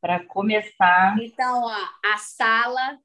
para 0.00 0.24
começar. 0.26 1.16
Então, 1.20 1.62
ó, 1.64 1.88
a 2.04 2.18
sala 2.18 2.98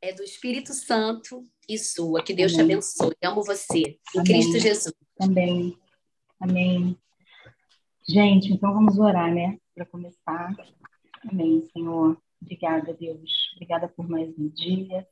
é 0.00 0.12
do 0.12 0.22
Espírito 0.22 0.72
Santo 0.72 1.46
e 1.68 1.78
sua. 1.78 2.22
Que 2.22 2.34
Deus 2.34 2.52
Amém. 2.54 2.66
te 2.66 2.72
abençoe. 2.72 3.16
Amo 3.22 3.42
você. 3.42 3.78
Em 4.14 4.20
Amém. 4.20 4.24
Cristo 4.24 4.58
Jesus. 4.58 4.94
Também. 5.16 5.78
Amém. 6.40 6.98
Gente, 8.08 8.52
então 8.52 8.72
vamos 8.74 8.98
orar, 8.98 9.32
né? 9.32 9.58
Para 9.74 9.86
começar. 9.86 10.54
Amém, 11.30 11.64
Senhor. 11.72 12.20
Obrigada, 12.40 12.92
Deus. 12.92 13.52
Obrigada 13.54 13.88
por 13.88 14.08
mais 14.08 14.28
um 14.36 14.48
dia. 14.48 15.06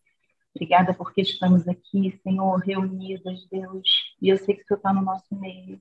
Obrigada 0.52 0.92
porque 0.92 1.20
estamos 1.20 1.68
aqui, 1.68 2.18
Senhor, 2.24 2.58
reunidas, 2.58 3.46
Deus. 3.48 3.88
E 4.20 4.28
eu 4.28 4.36
sei 4.36 4.56
que 4.56 4.62
o 4.62 4.66
Senhor 4.66 4.78
está 4.78 4.92
no 4.92 5.02
nosso 5.02 5.32
meio. 5.36 5.80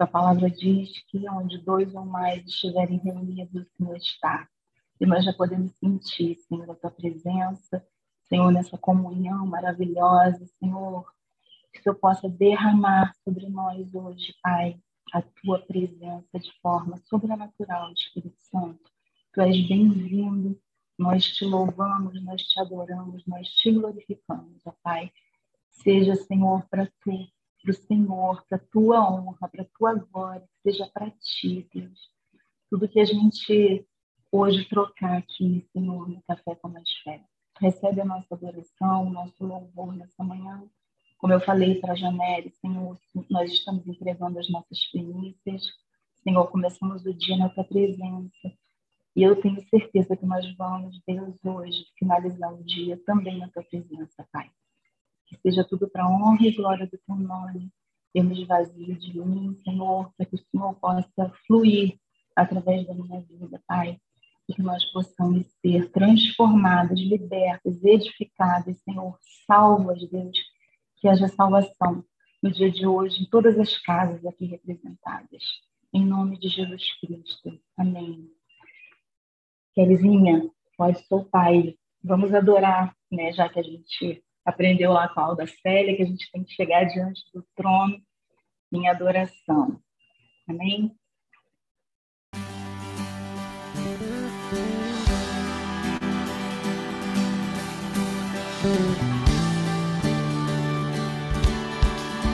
A 0.00 0.06
palavra 0.06 0.50
diz 0.50 0.98
que 1.08 1.28
onde 1.28 1.58
dois 1.58 1.94
ou 1.94 2.04
mais 2.04 2.46
estiverem 2.46 2.98
reunidos, 2.98 3.66
o 3.66 3.76
Senhor 3.76 3.96
está. 3.96 4.48
E 5.00 5.06
nós 5.06 5.24
já 5.24 5.32
podemos 5.32 5.72
sentir, 5.76 6.36
Senhor, 6.36 6.70
a 6.70 6.74
tua 6.74 6.90
presença, 6.90 7.86
Senhor, 8.22 8.50
nessa 8.50 8.78
comunhão 8.78 9.46
maravilhosa, 9.46 10.46
Senhor. 10.58 11.04
Que 11.72 11.80
o 11.80 11.82
Senhor 11.82 11.96
possa 11.96 12.28
derramar 12.28 13.12
sobre 13.22 13.48
nós 13.48 13.94
hoje, 13.94 14.34
Pai, 14.42 14.80
a 15.12 15.22
tua 15.22 15.58
presença 15.60 16.38
de 16.38 16.50
forma 16.60 16.96
sobrenatural, 17.04 17.92
Espírito 17.92 18.40
Santo. 18.40 18.90
Tu 19.32 19.40
és 19.42 19.68
bem-vindo 19.68 20.58
nós 21.00 21.24
te 21.24 21.46
louvamos, 21.46 22.22
nós 22.22 22.42
te 22.42 22.60
adoramos, 22.60 23.24
nós 23.26 23.48
te 23.48 23.72
glorificamos, 23.72 24.60
ó 24.66 24.72
Pai. 24.82 25.10
Seja, 25.70 26.14
Senhor, 26.14 26.62
para 26.68 26.86
tu, 27.00 27.10
para 27.62 27.70
o 27.70 27.74
Senhor, 27.74 28.44
para 28.48 28.58
tua 28.58 29.10
honra, 29.10 29.48
para 29.48 29.66
tua 29.78 29.94
glória, 29.94 30.48
seja 30.62 30.88
para 30.92 31.10
ti, 31.10 31.68
Deus. 31.72 32.10
Tudo 32.70 32.88
que 32.88 33.00
a 33.00 33.04
gente 33.04 33.86
hoje 34.32 34.68
trocar 34.68 35.18
aqui, 35.18 35.66
Senhor, 35.72 36.08
no 36.08 36.22
Café 36.22 36.54
com 36.54 36.68
Mais 36.68 36.90
Fé. 37.02 37.22
Recebe 37.60 38.00
a 38.00 38.04
nossa 38.04 38.34
adoração, 38.34 39.08
o 39.08 39.10
nosso 39.10 39.44
louvor 39.44 39.94
nessa 39.94 40.22
manhã. 40.22 40.62
Como 41.18 41.32
eu 41.32 41.40
falei 41.40 41.80
para 41.80 41.92
a 41.92 41.96
Janelle, 41.96 42.50
Senhor, 42.60 42.98
nós 43.28 43.52
estamos 43.52 43.86
entregando 43.86 44.38
as 44.38 44.48
nossas 44.48 44.86
primícias. 44.90 45.62
Senhor, 46.22 46.46
começamos 46.46 47.04
o 47.04 47.12
dia 47.12 47.36
na 47.36 47.48
tua 47.50 47.64
presença. 47.64 48.52
E 49.14 49.22
eu 49.22 49.40
tenho 49.40 49.60
certeza 49.68 50.16
que 50.16 50.24
nós 50.24 50.50
vamos, 50.56 51.00
Deus, 51.06 51.34
hoje, 51.44 51.84
finalizar 51.98 52.54
o 52.54 52.64
dia 52.64 52.96
também 53.04 53.38
na 53.38 53.48
tua 53.48 53.64
presença, 53.64 54.26
Pai. 54.32 54.50
Que 55.30 55.38
seja 55.40 55.64
tudo 55.64 55.88
para 55.88 56.06
honra 56.06 56.44
e 56.46 56.52
glória 56.52 56.86
do 56.86 56.98
teu 56.98 57.14
nome. 57.14 57.72
Eu 58.12 58.24
me 58.24 58.42
esvazio 58.42 58.96
de 58.96 59.20
mim, 59.20 59.56
Senhor, 59.64 60.12
para 60.16 60.26
que 60.26 60.34
o 60.34 60.44
Senhor 60.50 60.74
possa 60.74 61.32
fluir 61.46 61.96
através 62.34 62.86
da 62.86 62.92
minha 62.92 63.20
vida, 63.20 63.62
Pai. 63.66 63.98
E 64.48 64.54
que 64.54 64.62
nós 64.62 64.84
possamos 64.86 65.46
ser 65.62 65.88
transformados, 65.92 67.00
libertos, 67.00 67.82
edificados, 67.84 68.76
Senhor, 68.82 69.16
salvas, 69.46 69.98
Deus. 70.10 70.36
Que 70.96 71.08
haja 71.08 71.28
salvação 71.28 72.04
no 72.42 72.50
dia 72.50 72.70
de 72.70 72.86
hoje 72.86 73.22
em 73.22 73.26
todas 73.26 73.58
as 73.58 73.78
casas 73.78 74.26
aqui 74.26 74.46
representadas. 74.46 75.44
Em 75.92 76.04
nome 76.04 76.38
de 76.38 76.48
Jesus 76.48 76.82
Cristo. 77.00 77.60
Amém. 77.76 78.28
Kelizinha, 79.74 80.50
pode 80.76 80.98
soltar 81.06 81.54
ele. 81.54 81.78
Vamos 82.02 82.34
adorar, 82.34 82.96
né? 83.10 83.32
Já 83.32 83.48
que 83.48 83.60
a 83.60 83.62
gente 83.62 84.24
aprendeu 84.44 84.92
lá 84.92 85.08
com 85.08 85.20
a 85.20 85.24
Alda 85.24 85.46
Célia, 85.46 85.96
que 85.96 86.02
a 86.02 86.06
gente 86.06 86.30
tem 86.30 86.44
que 86.44 86.52
chegar 86.52 86.84
diante 86.84 87.22
do 87.32 87.44
trono 87.54 88.00
em 88.72 88.88
adoração. 88.88 89.80
Amém? 90.48 90.94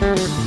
sobre 0.06 0.45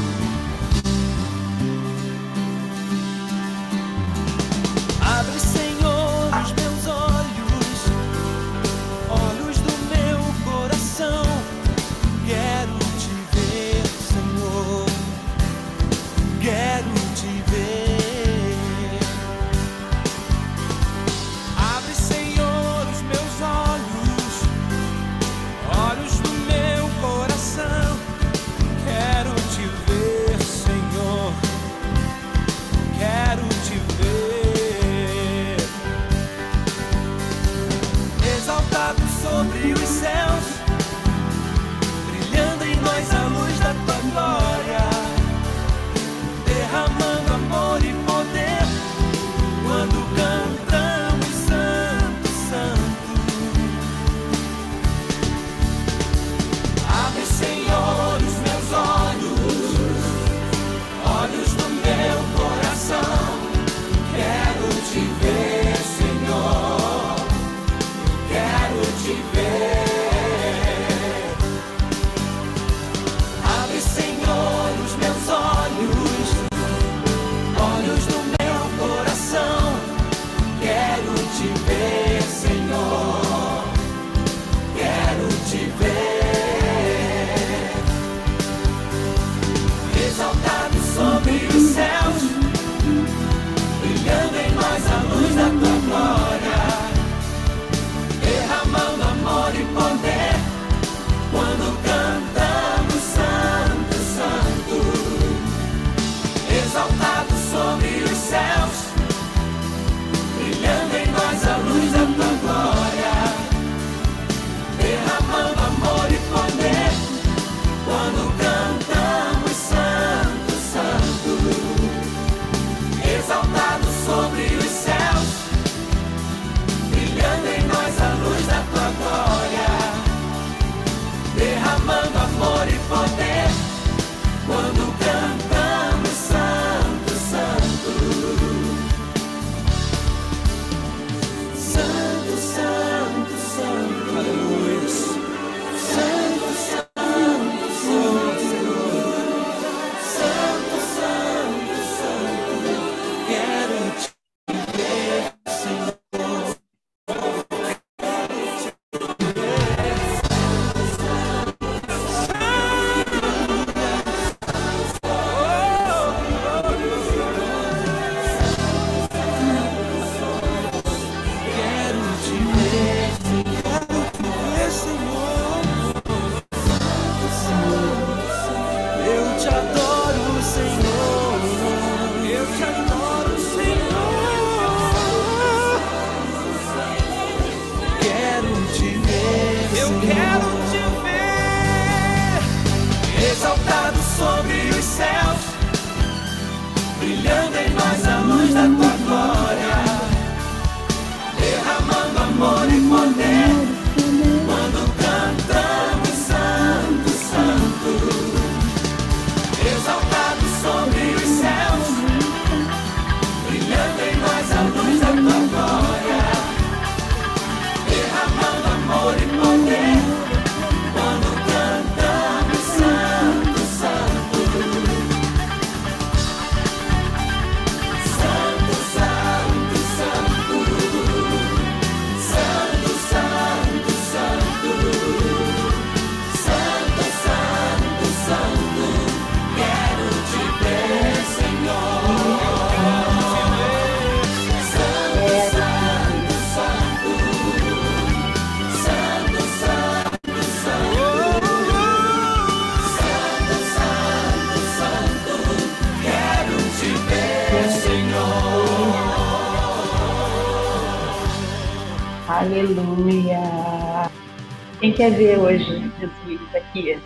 quer 265.00 265.12
ver 265.12 265.40
hoje 265.40 265.64
Jesus 265.98 266.54
aqui? 266.54 267.00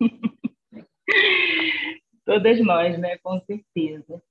Todas 2.24 2.58
nós, 2.64 2.98
né? 2.98 3.18
Com 3.18 3.38
certeza. 3.40 4.22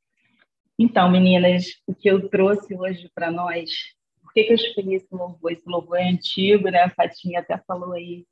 Então, 0.80 1.12
meninas, 1.12 1.80
o 1.86 1.94
que 1.94 2.10
eu 2.10 2.28
trouxe 2.28 2.74
hoje 2.74 3.12
para 3.14 3.30
nós, 3.30 3.70
por 4.20 4.34
que, 4.34 4.46
que 4.46 4.54
eu 4.54 4.56
escolhi 4.56 4.96
esse 4.96 5.14
louvor? 5.14 5.52
Esse 5.52 5.70
louvor 5.70 5.98
é 5.98 6.10
antigo, 6.10 6.72
né? 6.72 6.86
A 6.86 6.90
Fatinha 6.90 7.42
até 7.42 7.56
falou 7.68 7.94
aí. 7.94 8.26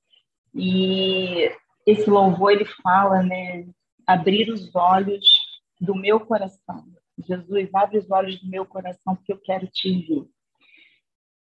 E 0.56 1.52
esse 1.86 2.10
louvor, 2.10 2.52
ele 2.52 2.66
fala, 2.66 3.22
né? 3.22 3.68
Abrir 4.08 4.50
os 4.50 4.74
olhos 4.74 5.28
do 5.80 5.94
meu 5.94 6.20
coração. 6.20 6.88
Jesus, 7.20 7.70
abre 7.76 8.00
os 8.00 8.10
olhos 8.10 8.42
do 8.42 8.50
meu 8.50 8.66
coração, 8.66 9.16
porque 9.16 9.32
eu 9.32 9.38
quero 9.38 9.68
te 9.68 10.08
ver. 10.08 10.26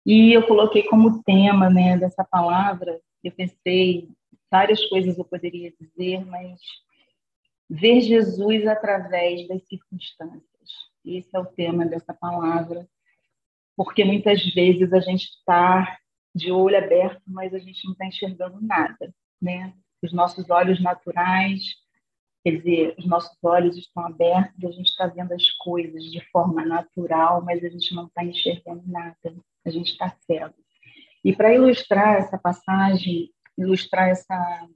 E 0.03 0.33
eu 0.33 0.47
coloquei 0.47 0.81
como 0.87 1.21
tema 1.21 1.69
né, 1.69 1.95
dessa 1.95 2.23
palavra, 2.23 2.99
eu 3.23 3.31
pensei 3.31 4.09
várias 4.51 4.83
coisas 4.87 5.17
eu 5.17 5.25
poderia 5.25 5.73
dizer, 5.79 6.25
mas 6.25 6.59
ver 7.69 8.01
Jesus 8.01 8.65
através 8.65 9.47
das 9.47 9.63
circunstâncias. 9.67 10.43
Esse 11.05 11.29
é 11.35 11.39
o 11.39 11.45
tema 11.45 11.85
dessa 11.85 12.13
palavra, 12.13 12.87
porque 13.75 14.03
muitas 14.03 14.43
vezes 14.53 14.91
a 14.91 14.99
gente 14.99 15.25
está 15.25 15.97
de 16.33 16.51
olho 16.51 16.77
aberto, 16.77 17.21
mas 17.27 17.53
a 17.53 17.59
gente 17.59 17.83
não 17.85 17.93
está 17.93 18.05
enxergando 18.05 18.59
nada, 18.61 19.13
né? 19.41 19.73
Os 20.01 20.13
nossos 20.13 20.49
olhos 20.49 20.81
naturais, 20.81 21.61
quer 22.43 22.57
dizer, 22.57 22.95
os 22.97 23.05
nossos 23.05 23.37
olhos 23.43 23.77
estão 23.77 24.05
abertos, 24.05 24.63
a 24.63 24.71
gente 24.71 24.89
está 24.89 25.07
vendo 25.07 25.33
as 25.33 25.49
coisas 25.51 26.03
de 26.05 26.21
forma 26.31 26.65
natural, 26.65 27.43
mas 27.43 27.63
a 27.63 27.69
gente 27.69 27.93
não 27.93 28.05
está 28.05 28.23
enxergando 28.23 28.83
nada, 28.85 29.35
a 29.65 29.69
gente 29.69 29.91
está 29.91 30.09
cego. 30.25 30.55
E 31.23 31.35
para 31.35 31.53
ilustrar 31.53 32.15
essa 32.15 32.37
passagem, 32.37 33.29
ilustrar 33.57 34.09
essa, 34.09 34.67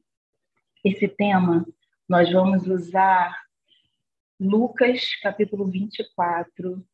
esse 0.84 1.07
tema, 1.07 1.66
nós 2.07 2.31
vamos 2.31 2.68
usar 2.68 3.34
Lucas, 4.40 5.16
capítulo 5.22 5.66
24, 5.66 6.86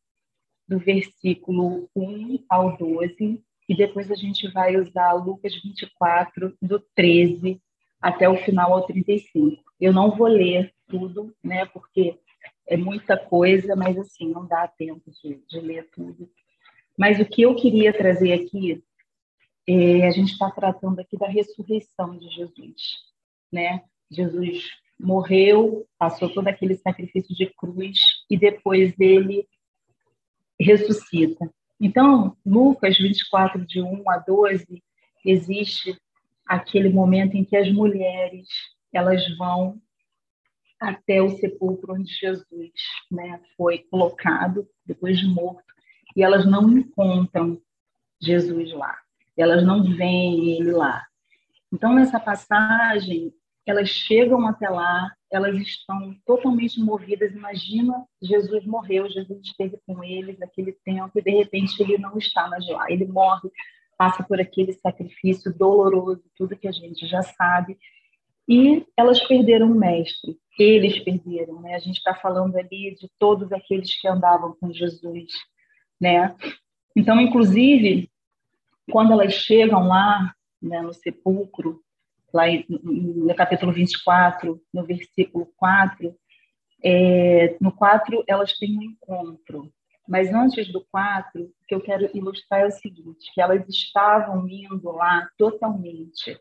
do 0.68 0.78
versículo 0.78 1.90
1 1.96 2.44
ao 2.48 2.76
12, 2.76 3.42
e 3.68 3.76
depois 3.76 4.10
a 4.10 4.14
gente 4.14 4.48
vai 4.52 4.76
usar 4.76 5.12
Lucas 5.14 5.54
24, 5.60 6.56
do 6.62 6.78
13 6.94 7.60
até 8.00 8.28
o 8.28 8.36
final 8.36 8.72
ao 8.72 8.86
35. 8.86 9.62
Eu 9.80 9.92
não 9.92 10.16
vou 10.16 10.28
ler 10.28 10.72
tudo, 10.86 11.34
né, 11.42 11.66
porque 11.66 12.18
é 12.66 12.76
muita 12.76 13.16
coisa, 13.16 13.74
mas 13.74 13.98
assim, 13.98 14.28
não 14.28 14.46
dá 14.46 14.68
tempo 14.68 15.10
de, 15.10 15.42
de 15.48 15.60
ler 15.60 15.88
tudo. 15.90 16.30
Mas 16.96 17.18
o 17.18 17.24
que 17.24 17.42
eu 17.42 17.54
queria 17.56 17.92
trazer 17.92 18.32
aqui, 18.32 18.82
é, 19.70 20.06
a 20.06 20.10
gente 20.10 20.32
está 20.32 20.50
tratando 20.50 20.98
aqui 20.98 21.16
da 21.16 21.28
ressurreição 21.28 22.16
de 22.18 22.28
Jesus, 22.28 22.74
né? 23.52 23.84
Jesus 24.10 24.64
morreu, 24.98 25.86
passou 25.96 26.28
todo 26.28 26.48
aquele 26.48 26.74
sacrifício 26.74 27.34
de 27.36 27.46
cruz 27.46 28.00
e 28.28 28.36
depois 28.36 28.98
ele 28.98 29.46
ressuscita. 30.58 31.48
Então, 31.80 32.36
Lucas 32.44 32.98
24, 32.98 33.64
de 33.64 33.80
1 33.80 34.10
a 34.10 34.18
12, 34.18 34.82
existe 35.24 35.96
aquele 36.44 36.88
momento 36.88 37.36
em 37.36 37.44
que 37.44 37.56
as 37.56 37.72
mulheres 37.72 38.48
elas 38.92 39.22
vão 39.38 39.80
até 40.80 41.22
o 41.22 41.30
sepulcro 41.30 41.94
onde 41.94 42.12
Jesus 42.12 42.72
né, 43.08 43.40
foi 43.56 43.78
colocado, 43.90 44.68
depois 44.84 45.16
de 45.18 45.28
morto, 45.28 45.72
e 46.16 46.24
elas 46.24 46.44
não 46.44 46.76
encontram 46.76 47.62
Jesus 48.20 48.72
lá, 48.72 48.98
elas 49.40 49.64
não 49.64 49.82
veem 49.82 50.56
ele 50.56 50.72
lá. 50.72 51.04
Então, 51.72 51.94
nessa 51.94 52.18
passagem, 52.18 53.32
elas 53.66 53.88
chegam 53.88 54.46
até 54.46 54.68
lá, 54.68 55.12
elas 55.30 55.56
estão 55.56 56.14
totalmente 56.26 56.80
movidas. 56.80 57.32
Imagina, 57.32 58.04
Jesus 58.20 58.64
morreu, 58.66 59.08
Jesus 59.08 59.40
esteve 59.42 59.78
com 59.86 60.02
eles 60.02 60.38
naquele 60.38 60.72
tempo 60.84 61.10
e 61.14 61.22
de 61.22 61.30
repente 61.30 61.80
ele 61.80 61.96
não 61.98 62.18
está 62.18 62.48
mais 62.48 62.66
lá. 62.68 62.90
Ele 62.90 63.06
morre, 63.06 63.48
passa 63.96 64.22
por 64.24 64.40
aquele 64.40 64.72
sacrifício 64.72 65.56
doloroso, 65.56 66.24
tudo 66.36 66.56
que 66.56 66.66
a 66.66 66.72
gente 66.72 67.06
já 67.06 67.22
sabe. 67.22 67.78
E 68.48 68.84
elas 68.96 69.20
perderam 69.28 69.70
o 69.70 69.74
mestre, 69.74 70.36
eles 70.58 70.98
perderam, 70.98 71.60
né? 71.60 71.76
A 71.76 71.78
gente 71.78 71.98
está 71.98 72.14
falando 72.14 72.56
ali 72.56 72.96
de 72.96 73.08
todos 73.16 73.52
aqueles 73.52 73.94
que 74.00 74.08
andavam 74.08 74.56
com 74.60 74.72
Jesus, 74.72 75.30
né? 76.00 76.34
Então, 76.96 77.20
inclusive, 77.20 78.10
quando 78.90 79.12
elas 79.12 79.32
chegam 79.32 79.88
lá, 79.88 80.34
né, 80.60 80.80
no 80.82 80.92
sepulcro, 80.92 81.82
lá 82.32 82.44
no 82.68 83.34
capítulo 83.34 83.72
24, 83.72 84.60
no 84.72 84.84
versículo 84.84 85.46
4, 85.56 86.14
é, 86.82 87.56
no 87.60 87.72
4 87.72 88.24
elas 88.26 88.56
têm 88.58 88.78
um 88.78 88.82
encontro. 88.82 89.72
Mas 90.08 90.32
antes 90.32 90.72
do 90.72 90.84
4, 90.90 91.42
o 91.42 91.52
que 91.68 91.74
eu 91.74 91.80
quero 91.80 92.10
ilustrar 92.16 92.62
é 92.62 92.66
o 92.66 92.70
seguinte, 92.70 93.32
que 93.32 93.40
elas 93.40 93.68
estavam 93.68 94.48
indo 94.48 94.90
lá 94.90 95.28
totalmente 95.38 96.38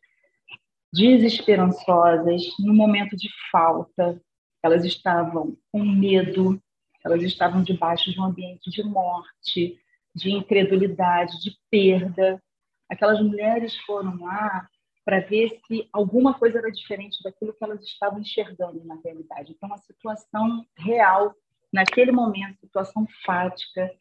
desesperançosas, 0.92 2.42
no 2.60 2.74
momento 2.74 3.16
de 3.16 3.30
falta, 3.52 4.20
elas 4.64 4.84
estavam 4.84 5.56
com 5.72 5.84
medo, 5.84 6.60
elas 7.06 7.22
estavam 7.22 7.62
debaixo 7.62 8.12
de 8.12 8.20
um 8.20 8.26
ambiente 8.26 8.70
de 8.70 8.84
morte, 8.84 9.80
de 10.16 10.32
incredulidade, 10.32 11.40
de 11.42 11.58
perda. 11.70 12.42
Aquelas 12.90 13.22
mulheres 13.22 13.76
foram 13.86 14.20
lá 14.20 14.68
para 15.06 15.22
ver 15.22 15.60
se 15.66 15.90
alguma 15.92 16.38
coisa 16.38 16.60
era 16.60 16.72
diferente 16.72 17.24
daquilo 17.24 17.54
que 17.54 17.64
elas 17.64 17.84
estavam 17.84 18.20
enxergando 18.20 18.84
na 18.86 18.96
realidade. 19.04 19.52
Então, 19.52 19.74
a 19.74 19.78
situação 19.78 20.66
real, 20.78 21.34
naquele 21.74 22.12
momento, 22.12 22.60
situação 22.60 23.08
fática, 23.26 23.92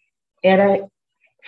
era 0.42 0.86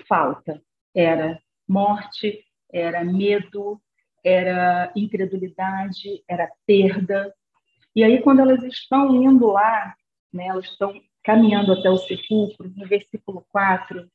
falta, 0.08 0.62
era 0.94 1.38
morte, 1.68 2.44
era 2.72 3.04
medo, 3.04 3.80
era 4.24 4.92
incredulidade, 4.96 6.22
era 6.28 6.50
perda. 6.66 7.34
E 7.94 8.04
aí, 8.04 8.22
quando 8.22 8.40
elas 8.40 8.62
estão 8.62 9.14
indo 9.14 9.48
lá, 9.48 9.94
né, 10.32 10.46
elas 10.46 10.66
estão 10.66 11.00
caminhando 11.22 11.72
até 11.72 11.90
o 11.90 11.98
sepulcro, 11.98 12.72
no 12.74 12.86
versículo 12.86 13.44
4, 13.50 14.10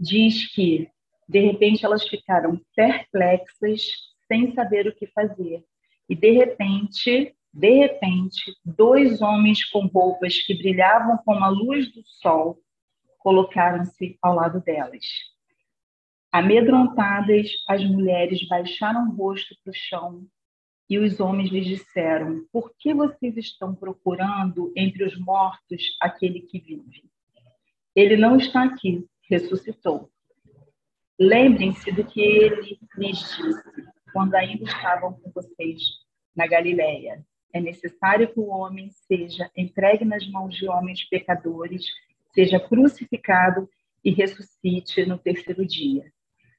diz 0.00 0.52
que, 0.54 0.88
de 1.28 1.40
repente, 1.40 1.84
elas 1.84 2.08
ficaram 2.08 2.60
perplexas 2.74 3.82
sem 4.26 4.54
saber 4.54 4.86
o 4.86 4.94
que 4.94 5.06
fazer. 5.08 5.62
E 6.08 6.16
de 6.16 6.30
repente, 6.30 7.34
de 7.52 7.70
repente, 7.70 8.52
dois 8.64 9.20
homens 9.20 9.64
com 9.64 9.86
roupas 9.86 10.38
que 10.38 10.54
brilhavam 10.54 11.18
como 11.18 11.44
a 11.44 11.48
luz 11.48 11.92
do 11.92 12.02
sol 12.04 12.58
colocaram-se 13.18 14.16
ao 14.22 14.34
lado 14.34 14.60
delas. 14.60 15.04
Amedrontadas, 16.32 17.50
as 17.68 17.84
mulheres 17.84 18.46
baixaram 18.48 19.08
o 19.08 19.16
rosto 19.16 19.54
para 19.62 19.72
o 19.72 19.74
chão 19.74 20.26
e 20.88 20.96
os 20.98 21.18
homens 21.18 21.50
lhes 21.50 21.66
disseram: 21.66 22.46
Por 22.52 22.72
que 22.78 22.94
vocês 22.94 23.36
estão 23.36 23.74
procurando 23.74 24.72
entre 24.76 25.04
os 25.04 25.18
mortos 25.18 25.96
aquele 26.00 26.40
que 26.40 26.60
vive? 26.60 27.04
Ele 27.94 28.16
não 28.16 28.36
está 28.36 28.62
aqui, 28.62 29.04
ressuscitou. 29.30 30.10
Lembrem-se 31.18 31.92
do 31.92 32.04
que 32.04 32.20
ele 32.20 32.78
lhes 32.96 33.18
disse 33.18 33.62
quando 34.12 34.34
ainda 34.34 34.64
estavam 34.64 35.12
com 35.12 35.30
vocês 35.30 35.80
na 36.34 36.46
Galiléia. 36.46 37.24
É 37.52 37.60
necessário 37.60 38.32
que 38.32 38.40
o 38.40 38.48
homem 38.48 38.90
seja 38.90 39.50
entregue 39.56 40.04
nas 40.04 40.26
mãos 40.28 40.54
de 40.54 40.68
homens 40.68 41.04
pecadores, 41.08 41.84
seja 42.34 42.58
crucificado 42.58 43.68
e 44.04 44.10
ressuscite 44.10 45.04
no 45.04 45.18
terceiro 45.18 45.66
dia. 45.66 46.04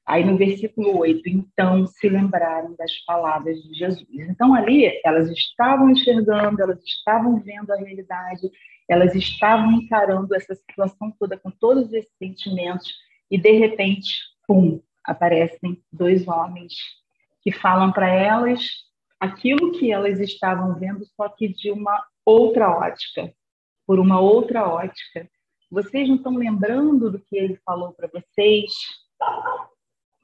Aí 0.04 0.24
no 0.24 0.36
versículo 0.36 0.98
8, 0.98 1.28
então 1.28 1.86
se 1.86 2.08
lembraram 2.08 2.74
das 2.76 2.98
palavras 3.04 3.62
de 3.62 3.72
Jesus. 3.74 4.28
Então 4.28 4.54
ali 4.54 5.00
elas 5.04 5.30
estavam 5.30 5.90
enxergando, 5.90 6.60
elas 6.60 6.82
estavam 6.84 7.40
vendo 7.40 7.70
a 7.72 7.76
realidade, 7.76 8.50
elas 8.92 9.14
estavam 9.14 9.72
encarando 9.72 10.34
essa 10.34 10.54
situação 10.54 11.12
toda 11.18 11.38
com 11.38 11.50
todos 11.50 11.92
esses 11.92 12.12
sentimentos 12.18 12.92
e 13.30 13.38
de 13.38 13.52
repente, 13.52 14.12
pum, 14.46 14.80
aparecem 15.04 15.82
dois 15.90 16.28
homens 16.28 16.74
que 17.40 17.50
falam 17.50 17.90
para 17.90 18.08
elas 18.08 18.60
aquilo 19.18 19.72
que 19.72 19.90
elas 19.90 20.20
estavam 20.20 20.74
vendo, 20.74 21.04
só 21.16 21.28
que 21.28 21.48
de 21.48 21.70
uma 21.70 22.04
outra 22.24 22.70
ótica, 22.70 23.32
por 23.86 23.98
uma 23.98 24.20
outra 24.20 24.68
ótica. 24.68 25.28
Vocês 25.70 26.08
não 26.08 26.16
estão 26.16 26.36
lembrando 26.36 27.10
do 27.10 27.18
que 27.18 27.36
ele 27.36 27.56
falou 27.64 27.92
para 27.92 28.08
vocês? 28.08 28.72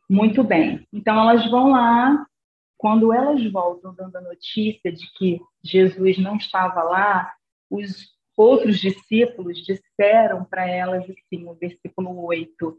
Muito 0.08 0.44
bem. 0.44 0.86
Então 0.92 1.18
elas 1.18 1.50
vão 1.50 1.70
lá. 1.70 2.26
Quando 2.76 3.12
elas 3.12 3.44
voltam 3.50 3.94
dando 3.94 4.16
a 4.16 4.20
notícia 4.20 4.92
de 4.92 5.10
que 5.14 5.40
Jesus 5.62 6.18
não 6.18 6.36
estava 6.36 6.82
lá, 6.82 7.32
os 7.70 8.17
outros 8.42 8.78
discípulos 8.78 9.58
disseram 9.64 10.44
para 10.44 10.68
elas 10.68 11.04
assim, 11.04 11.44
no 11.44 11.54
versículo 11.54 12.24
8: 12.24 12.78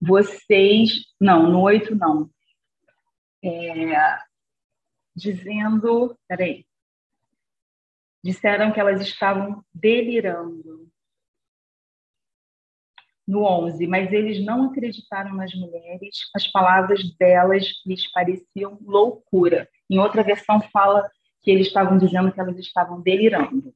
vocês. 0.00 1.04
Não, 1.20 1.48
no 1.48 1.60
8 1.60 1.94
não. 1.94 2.28
É, 3.44 4.18
dizendo. 5.14 6.18
Peraí. 6.26 6.66
Disseram 8.24 8.72
que 8.72 8.80
elas 8.80 9.00
estavam 9.00 9.64
delirando. 9.72 10.90
No 13.24 13.44
11, 13.44 13.86
mas 13.86 14.12
eles 14.12 14.44
não 14.44 14.64
acreditaram 14.64 15.34
nas 15.34 15.54
mulheres, 15.54 16.28
as 16.34 16.48
palavras 16.48 17.00
delas 17.16 17.64
lhes 17.86 18.10
pareciam 18.10 18.76
loucura. 18.82 19.68
Em 19.88 20.00
outra 20.00 20.24
versão, 20.24 20.60
fala 20.72 21.08
que 21.40 21.50
eles 21.50 21.68
estavam 21.68 21.98
dizendo 21.98 22.32
que 22.32 22.40
elas 22.40 22.58
estavam 22.58 23.00
delirando. 23.00 23.72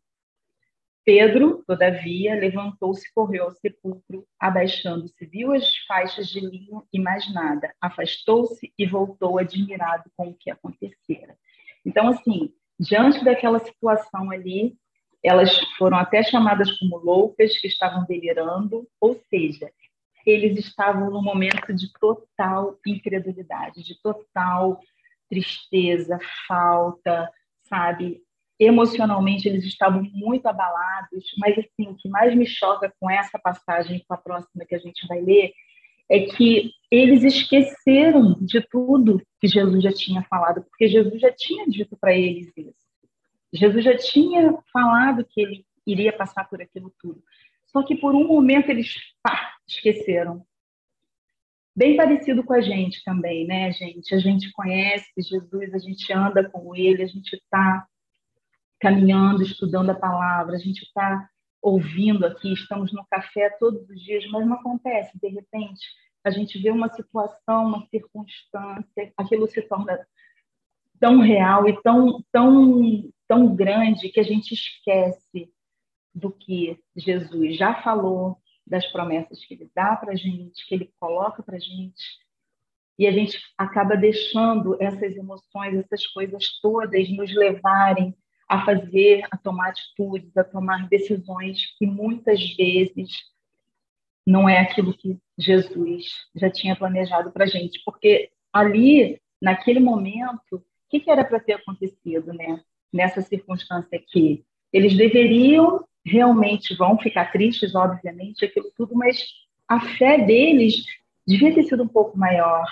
Pedro, 1.06 1.62
todavia, 1.64 2.34
levantou-se 2.34 3.06
e 3.06 3.12
correu 3.14 3.44
ao 3.44 3.52
sepulcro, 3.52 4.26
abaixando-se, 4.40 5.24
viu 5.24 5.52
as 5.52 5.76
faixas 5.86 6.28
de 6.28 6.40
linho 6.40 6.84
e 6.92 6.98
mais 6.98 7.32
nada. 7.32 7.72
Afastou-se 7.80 8.72
e 8.76 8.84
voltou 8.84 9.38
admirado 9.38 10.10
com 10.16 10.30
o 10.30 10.34
que 10.34 10.50
acontecera. 10.50 11.38
Então, 11.84 12.08
assim, 12.08 12.52
diante 12.76 13.24
daquela 13.24 13.60
situação 13.60 14.32
ali, 14.32 14.76
elas 15.22 15.56
foram 15.78 15.96
até 15.96 16.24
chamadas 16.24 16.76
como 16.76 16.96
loucas, 16.96 17.56
que 17.56 17.68
estavam 17.68 18.04
delirando, 18.04 18.84
ou 19.00 19.14
seja, 19.30 19.70
eles 20.26 20.58
estavam 20.58 21.08
num 21.08 21.22
momento 21.22 21.72
de 21.72 21.92
total 22.00 22.80
incredulidade, 22.84 23.84
de 23.84 23.94
total 24.02 24.80
tristeza, 25.30 26.18
falta, 26.48 27.30
sabe? 27.62 28.25
Emocionalmente 28.58 29.48
eles 29.48 29.64
estavam 29.64 30.02
muito 30.12 30.46
abalados, 30.46 31.24
mas 31.38 31.58
assim, 31.58 31.88
o 31.88 31.96
que 31.96 32.08
mais 32.08 32.34
me 32.34 32.46
choca 32.46 32.92
com 32.98 33.10
essa 33.10 33.38
passagem, 33.38 34.02
com 34.06 34.14
a 34.14 34.18
próxima 34.18 34.64
que 34.64 34.74
a 34.74 34.78
gente 34.78 35.06
vai 35.06 35.20
ler, 35.20 35.52
é 36.08 36.20
que 36.20 36.70
eles 36.90 37.22
esqueceram 37.22 38.34
de 38.40 38.60
tudo 38.68 39.20
que 39.40 39.48
Jesus 39.48 39.82
já 39.82 39.92
tinha 39.92 40.22
falado, 40.22 40.62
porque 40.62 40.88
Jesus 40.88 41.20
já 41.20 41.32
tinha 41.32 41.66
dito 41.66 41.96
para 41.96 42.16
eles 42.16 42.52
isso. 42.56 42.86
Jesus 43.52 43.84
já 43.84 43.96
tinha 43.96 44.56
falado 44.72 45.26
que 45.28 45.40
ele 45.40 45.66
iria 45.86 46.12
passar 46.12 46.48
por 46.48 46.60
aquilo 46.60 46.92
tudo. 46.98 47.22
Só 47.66 47.82
que 47.82 47.96
por 47.96 48.14
um 48.14 48.26
momento 48.26 48.70
eles 48.70 48.94
pá, 49.22 49.54
esqueceram. 49.66 50.44
Bem 51.74 51.96
parecido 51.96 52.42
com 52.42 52.54
a 52.54 52.60
gente 52.60 53.02
também, 53.04 53.46
né, 53.46 53.70
gente? 53.72 54.14
A 54.14 54.18
gente 54.18 54.50
conhece 54.52 55.10
Jesus, 55.18 55.74
a 55.74 55.78
gente 55.78 56.10
anda 56.12 56.48
com 56.48 56.74
ele, 56.74 57.02
a 57.02 57.06
gente 57.06 57.34
está 57.34 57.86
caminhando, 58.80 59.42
estudando 59.42 59.90
a 59.90 59.94
palavra, 59.94 60.56
a 60.56 60.58
gente 60.58 60.82
está 60.82 61.28
ouvindo 61.62 62.24
aqui, 62.24 62.52
estamos 62.52 62.92
no 62.92 63.04
café 63.10 63.50
todos 63.58 63.88
os 63.88 64.00
dias, 64.00 64.24
mas 64.30 64.46
não 64.46 64.54
acontece, 64.54 65.18
de 65.18 65.28
repente, 65.28 65.86
a 66.22 66.30
gente 66.30 66.58
vê 66.58 66.70
uma 66.70 66.88
situação, 66.92 67.66
uma 67.66 67.86
circunstância, 67.86 69.12
aquilo 69.16 69.46
se 69.48 69.62
torna 69.62 69.98
tão 70.98 71.20
real 71.20 71.68
e 71.68 71.80
tão, 71.82 72.24
tão, 72.32 73.10
tão 73.28 73.54
grande 73.54 74.08
que 74.08 74.20
a 74.20 74.24
gente 74.24 74.52
esquece 74.52 75.52
do 76.14 76.30
que 76.30 76.78
Jesus 76.96 77.56
já 77.56 77.82
falou, 77.82 78.38
das 78.66 78.86
promessas 78.90 79.44
que 79.44 79.54
ele 79.54 79.70
dá 79.74 79.94
para 79.96 80.12
a 80.12 80.16
gente, 80.16 80.66
que 80.66 80.74
ele 80.74 80.92
coloca 80.98 81.42
para 81.42 81.56
a 81.56 81.60
gente, 81.60 82.02
e 82.98 83.06
a 83.06 83.12
gente 83.12 83.38
acaba 83.58 83.96
deixando 83.96 84.80
essas 84.82 85.14
emoções, 85.16 85.76
essas 85.76 86.06
coisas 86.08 86.58
todas 86.60 87.08
nos 87.10 87.34
levarem 87.34 88.16
a 88.48 88.64
fazer, 88.64 89.24
a 89.30 89.36
tomar 89.36 89.70
atitudes, 89.70 90.36
a 90.36 90.44
tomar 90.44 90.88
decisões 90.88 91.74
que 91.78 91.86
muitas 91.86 92.40
vezes 92.54 93.24
não 94.26 94.48
é 94.48 94.58
aquilo 94.58 94.94
que 94.94 95.18
Jesus 95.38 96.06
já 96.34 96.50
tinha 96.50 96.76
planejado 96.76 97.30
para 97.30 97.44
a 97.44 97.48
gente, 97.48 97.80
porque 97.84 98.30
ali, 98.52 99.20
naquele 99.40 99.80
momento, 99.80 100.56
o 100.56 100.62
que, 100.88 101.00
que 101.00 101.10
era 101.10 101.24
para 101.24 101.40
ter 101.40 101.54
acontecido, 101.54 102.32
né? 102.32 102.60
Nessa 102.92 103.20
circunstância 103.20 103.98
aqui, 103.98 104.44
eles 104.72 104.96
deveriam 104.96 105.84
realmente 106.06 106.74
vão 106.76 106.96
ficar 106.96 107.32
tristes, 107.32 107.74
obviamente, 107.74 108.44
aquilo 108.44 108.70
tudo, 108.76 108.94
mas 108.94 109.24
a 109.66 109.80
fé 109.80 110.18
deles 110.24 110.84
devia 111.26 111.52
ter 111.52 111.64
sido 111.64 111.82
um 111.82 111.88
pouco 111.88 112.16
maior, 112.16 112.64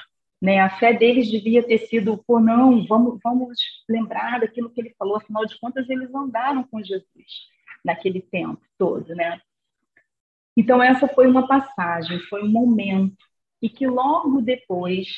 né? 0.44 0.60
A 0.60 0.68
fé 0.68 0.92
deles 0.92 1.30
devia 1.30 1.62
ter 1.62 1.78
sido, 1.86 2.22
pô, 2.26 2.38
não, 2.38 2.86
vamos, 2.86 3.18
vamos 3.24 3.58
lembrar 3.88 4.40
daquilo 4.40 4.68
que 4.68 4.78
ele 4.78 4.94
falou, 4.98 5.16
afinal 5.16 5.46
de 5.46 5.58
contas, 5.58 5.88
eles 5.88 6.14
andaram 6.14 6.62
com 6.64 6.82
Jesus 6.82 7.48
naquele 7.82 8.20
tempo 8.20 8.60
todo, 8.76 9.14
né? 9.14 9.40
Então, 10.54 10.82
essa 10.82 11.08
foi 11.08 11.26
uma 11.26 11.48
passagem, 11.48 12.18
foi 12.28 12.42
um 12.42 12.50
momento, 12.50 13.16
e 13.62 13.70
que 13.70 13.86
logo 13.86 14.42
depois, 14.42 15.08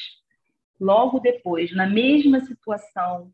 logo 0.79 1.19
depois, 1.19 1.75
na 1.75 1.89
mesma 1.89 2.39
situação, 2.39 3.33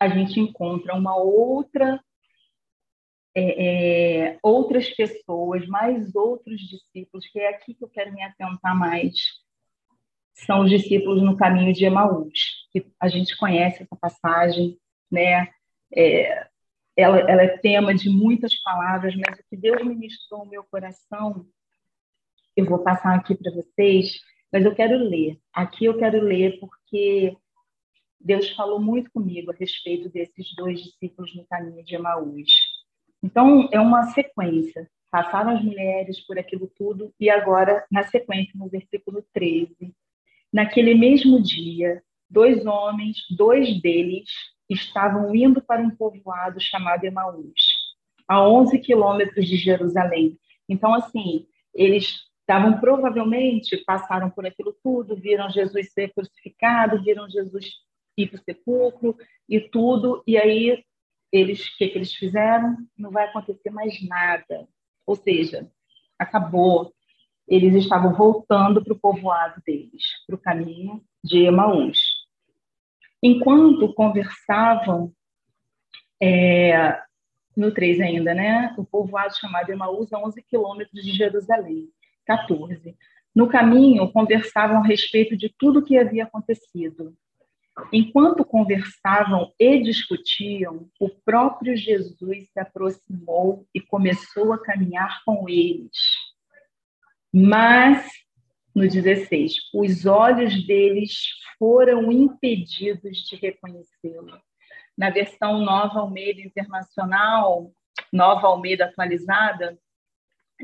a 0.00 0.08
gente 0.08 0.40
encontra 0.40 0.94
uma 0.94 1.16
outra 1.16 2.02
é, 3.34 4.30
é, 4.30 4.38
outras 4.42 4.88
pessoas, 4.88 5.66
mais 5.66 6.14
outros 6.16 6.58
discípulos, 6.62 7.26
que 7.26 7.38
é 7.38 7.50
aqui 7.50 7.74
que 7.74 7.84
eu 7.84 7.88
quero 7.90 8.10
me 8.14 8.22
atentar 8.22 8.74
mais 8.74 9.44
são 10.36 10.60
os 10.60 10.70
discípulos 10.70 11.22
no 11.22 11.36
caminho 11.36 11.72
de 11.72 11.84
Emaús, 11.84 12.66
que 12.70 12.86
a 13.00 13.08
gente 13.08 13.36
conhece 13.36 13.82
essa 13.82 13.96
passagem, 13.96 14.78
né? 15.10 15.48
É, 15.94 16.46
ela, 16.96 17.18
ela, 17.18 17.42
é 17.42 17.58
tema 17.58 17.94
de 17.94 18.08
muitas 18.08 18.54
palavras, 18.62 19.14
mas 19.16 19.38
o 19.38 19.42
que 19.48 19.56
Deus 19.56 19.82
ministrou 19.84 20.44
no 20.44 20.50
meu 20.50 20.64
coração, 20.64 21.46
eu 22.56 22.64
vou 22.64 22.78
passar 22.78 23.14
aqui 23.14 23.34
para 23.34 23.52
vocês, 23.52 24.20
mas 24.52 24.64
eu 24.64 24.74
quero 24.74 24.96
ler. 24.96 25.38
Aqui 25.52 25.86
eu 25.86 25.98
quero 25.98 26.20
ler 26.22 26.58
porque 26.58 27.36
Deus 28.20 28.50
falou 28.50 28.80
muito 28.80 29.10
comigo 29.12 29.52
a 29.52 29.54
respeito 29.54 30.08
desses 30.10 30.54
dois 30.54 30.82
discípulos 30.82 31.34
no 31.34 31.46
caminho 31.46 31.84
de 31.84 31.94
Emaús. 31.94 32.50
Então, 33.22 33.68
é 33.72 33.80
uma 33.80 34.04
sequência. 34.12 34.90
Passaram 35.10 35.56
as 35.56 35.62
mulheres 35.62 36.20
por 36.26 36.38
aquilo 36.38 36.70
tudo, 36.76 37.12
e 37.18 37.30
agora, 37.30 37.86
na 37.90 38.02
sequência, 38.04 38.52
no 38.54 38.68
versículo 38.68 39.24
13, 39.32 39.94
Naquele 40.52 40.94
mesmo 40.94 41.42
dia, 41.42 42.02
dois 42.28 42.64
homens, 42.66 43.18
dois 43.36 43.80
deles, 43.80 44.28
estavam 44.68 45.34
indo 45.34 45.60
para 45.62 45.82
um 45.82 45.90
povoado 45.90 46.60
chamado 46.60 47.04
Emaús, 47.04 47.94
a 48.26 48.46
11 48.48 48.78
quilômetros 48.78 49.46
de 49.46 49.56
Jerusalém. 49.56 50.38
Então, 50.68 50.92
assim, 50.94 51.46
eles 51.74 52.26
estavam 52.40 52.78
provavelmente, 52.78 53.76
passaram 53.78 54.30
por 54.30 54.46
aquilo 54.46 54.76
tudo, 54.82 55.16
viram 55.16 55.50
Jesus 55.50 55.92
ser 55.92 56.12
crucificado, 56.12 57.02
viram 57.02 57.28
Jesus 57.28 57.66
ir 58.16 58.28
para 58.28 58.40
o 58.40 58.42
sepulcro 58.42 59.16
e 59.48 59.60
tudo, 59.60 60.22
e 60.26 60.36
aí 60.36 60.82
eles, 61.32 61.66
o 61.66 61.76
que, 61.76 61.88
que 61.88 61.98
eles 61.98 62.14
fizeram? 62.14 62.76
Não 62.96 63.10
vai 63.10 63.26
acontecer 63.26 63.70
mais 63.70 64.00
nada. 64.06 64.66
Ou 65.04 65.14
seja, 65.16 65.70
acabou 66.18 66.92
eles 67.48 67.74
estavam 67.74 68.14
voltando 68.14 68.82
para 68.82 68.92
o 68.92 68.98
povoado 68.98 69.62
deles, 69.64 70.02
para 70.26 70.36
o 70.36 70.38
caminho 70.38 71.02
de 71.22 71.44
Emaús. 71.44 71.98
Enquanto 73.22 73.92
conversavam, 73.94 75.12
é, 76.20 77.00
no 77.56 77.72
3 77.72 78.00
ainda, 78.00 78.34
né? 78.34 78.74
O 78.76 78.84
povoado 78.84 79.36
chamado 79.36 79.70
Emaús, 79.70 80.12
a 80.12 80.18
11 80.18 80.42
quilômetros 80.42 81.04
de 81.04 81.12
Jerusalém, 81.12 81.88
14. 82.26 82.96
No 83.34 83.48
caminho, 83.48 84.10
conversavam 84.12 84.78
a 84.78 84.86
respeito 84.86 85.36
de 85.36 85.48
tudo 85.58 85.80
o 85.80 85.84
que 85.84 85.98
havia 85.98 86.24
acontecido. 86.24 87.14
Enquanto 87.92 88.44
conversavam 88.44 89.52
e 89.58 89.82
discutiam, 89.82 90.88
o 90.98 91.10
próprio 91.10 91.76
Jesus 91.76 92.48
se 92.50 92.58
aproximou 92.58 93.66
e 93.74 93.80
começou 93.80 94.52
a 94.54 94.62
caminhar 94.62 95.22
com 95.24 95.46
eles 95.46 96.15
mas, 97.38 98.10
no 98.74 98.88
16, 98.88 99.56
os 99.74 100.06
olhos 100.06 100.66
deles 100.66 101.12
foram 101.58 102.10
impedidos 102.10 103.18
de 103.28 103.36
reconhecê-lo. 103.36 104.40
Na 104.96 105.10
versão 105.10 105.62
Nova 105.62 106.00
Almeida 106.00 106.40
Internacional, 106.40 107.70
Nova 108.10 108.46
Almeida 108.46 108.86
atualizada, 108.86 109.78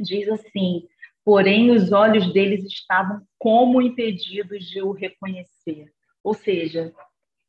diz 0.01 0.27
assim: 0.31 0.89
porém 1.23 1.71
os 1.73 1.93
olhos 1.93 2.33
deles 2.33 2.65
estavam 2.65 3.21
como 3.39 3.83
impedidos 3.83 4.65
de 4.65 4.81
o 4.81 4.93
reconhecer. 4.93 5.93
Ou 6.25 6.33
seja, 6.33 6.91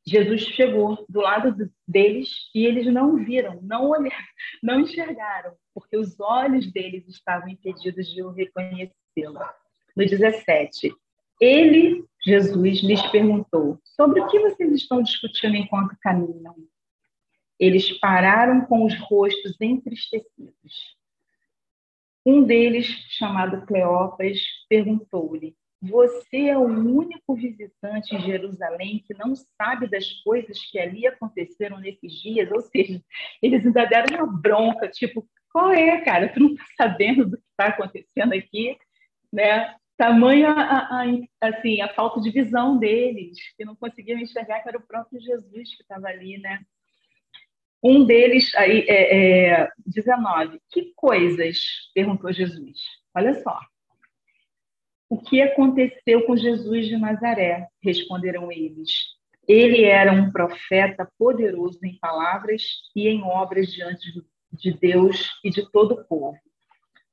Jesus 0.05 0.41
chegou 0.41 1.05
do 1.07 1.21
lado 1.21 1.71
deles 1.87 2.27
e 2.53 2.65
eles 2.65 2.87
não 2.87 3.23
viram, 3.23 3.61
não 3.61 3.87
olharam, 3.87 4.25
não 4.61 4.81
enxergaram, 4.81 5.55
porque 5.73 5.95
os 5.95 6.19
olhos 6.19 6.69
deles 6.73 7.07
estavam 7.07 7.47
impedidos 7.47 8.05
de 8.07 8.21
o 8.21 8.31
reconhecer 8.31 9.02
conhecê-la. 9.13 9.53
No 9.95 10.05
17, 10.05 10.91
ele, 11.39 12.03
Jesus, 12.25 12.81
lhes 12.81 13.01
perguntou: 13.07 13.79
Sobre 13.83 14.19
o 14.21 14.27
que 14.27 14.39
vocês 14.39 14.71
estão 14.73 15.01
discutindo 15.03 15.55
enquanto 15.55 15.97
caminham? 16.01 16.55
Eles 17.59 17.91
pararam 17.99 18.65
com 18.65 18.85
os 18.85 18.97
rostos 18.99 19.55
entristecidos. 19.61 20.97
Um 22.25 22.43
deles, 22.43 22.87
chamado 23.09 23.65
Cleopas, 23.65 24.39
perguntou-lhe: 24.67 25.55
você 25.81 26.47
é 26.47 26.57
o 26.57 26.63
único 26.63 27.35
visitante 27.35 28.15
em 28.15 28.21
Jerusalém 28.21 29.03
que 29.05 29.13
não 29.13 29.35
sabe 29.35 29.87
das 29.87 30.09
coisas 30.23 30.57
que 30.71 30.79
ali 30.79 31.05
aconteceram 31.05 31.77
nesses 31.79 32.13
dias. 32.21 32.49
Ou 32.51 32.61
seja, 32.61 33.03
eles 33.41 33.65
ainda 33.65 33.85
deram 33.85 34.23
uma 34.23 34.41
bronca, 34.41 34.87
tipo, 34.87 35.27
qual 35.51 35.71
é, 35.71 36.01
cara? 36.01 36.29
Tu 36.29 36.39
não 36.39 36.53
está 36.53 36.65
sabendo 36.77 37.25
do 37.25 37.37
que 37.37 37.43
está 37.51 37.65
acontecendo 37.67 38.33
aqui, 38.33 38.75
né? 39.33 39.75
Tamanha 39.97 40.51
a, 40.51 41.01
a, 41.01 41.05
assim, 41.41 41.81
a 41.81 41.89
falta 41.93 42.21
de 42.21 42.29
visão 42.29 42.77
deles, 42.77 43.37
que 43.57 43.65
não 43.65 43.75
conseguiam 43.75 44.19
enxergar 44.19 44.61
que 44.61 44.69
era 44.69 44.77
o 44.77 44.87
próprio 44.87 45.19
Jesus 45.19 45.75
que 45.75 45.81
estava 45.81 46.07
ali, 46.07 46.37
né? 46.37 46.61
Um 47.83 48.05
deles, 48.05 48.53
aí, 48.55 48.85
é, 48.87 49.63
é, 49.63 49.69
19. 49.85 50.59
Que 50.71 50.93
coisas? 50.95 51.59
perguntou 51.93 52.31
Jesus. 52.31 52.79
Olha 53.13 53.33
só. 53.41 53.59
O 55.09 55.19
que 55.21 55.41
aconteceu 55.41 56.25
com 56.25 56.37
Jesus 56.37 56.87
de 56.87 56.97
Nazaré? 56.97 57.67
Responderam 57.83 58.51
eles. 58.51 58.89
Ele 59.47 59.83
era 59.83 60.13
um 60.13 60.31
profeta 60.31 61.07
poderoso 61.19 61.79
em 61.83 61.97
palavras 61.99 62.63
e 62.95 63.07
em 63.09 63.21
obras 63.21 63.71
diante 63.71 64.23
de 64.53 64.71
Deus 64.71 65.29
e 65.43 65.49
de 65.49 65.69
todo 65.71 65.95
o 65.95 66.05
povo. 66.05 66.39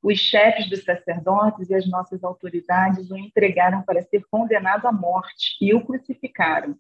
Os 0.03 0.19
chefes 0.19 0.69
dos 0.69 0.83
sacerdotes 0.83 1.69
e 1.69 1.75
as 1.75 1.89
nossas 1.89 2.25
autoridades 2.25 3.11
o 3.11 3.17
entregaram 3.17 3.83
para 3.83 4.03
ser 4.03 4.25
condenado 4.31 4.87
à 4.87 4.93
morte 4.93 5.57
e 5.61 5.75
o 5.75 5.85
crucificaram. 5.85 6.75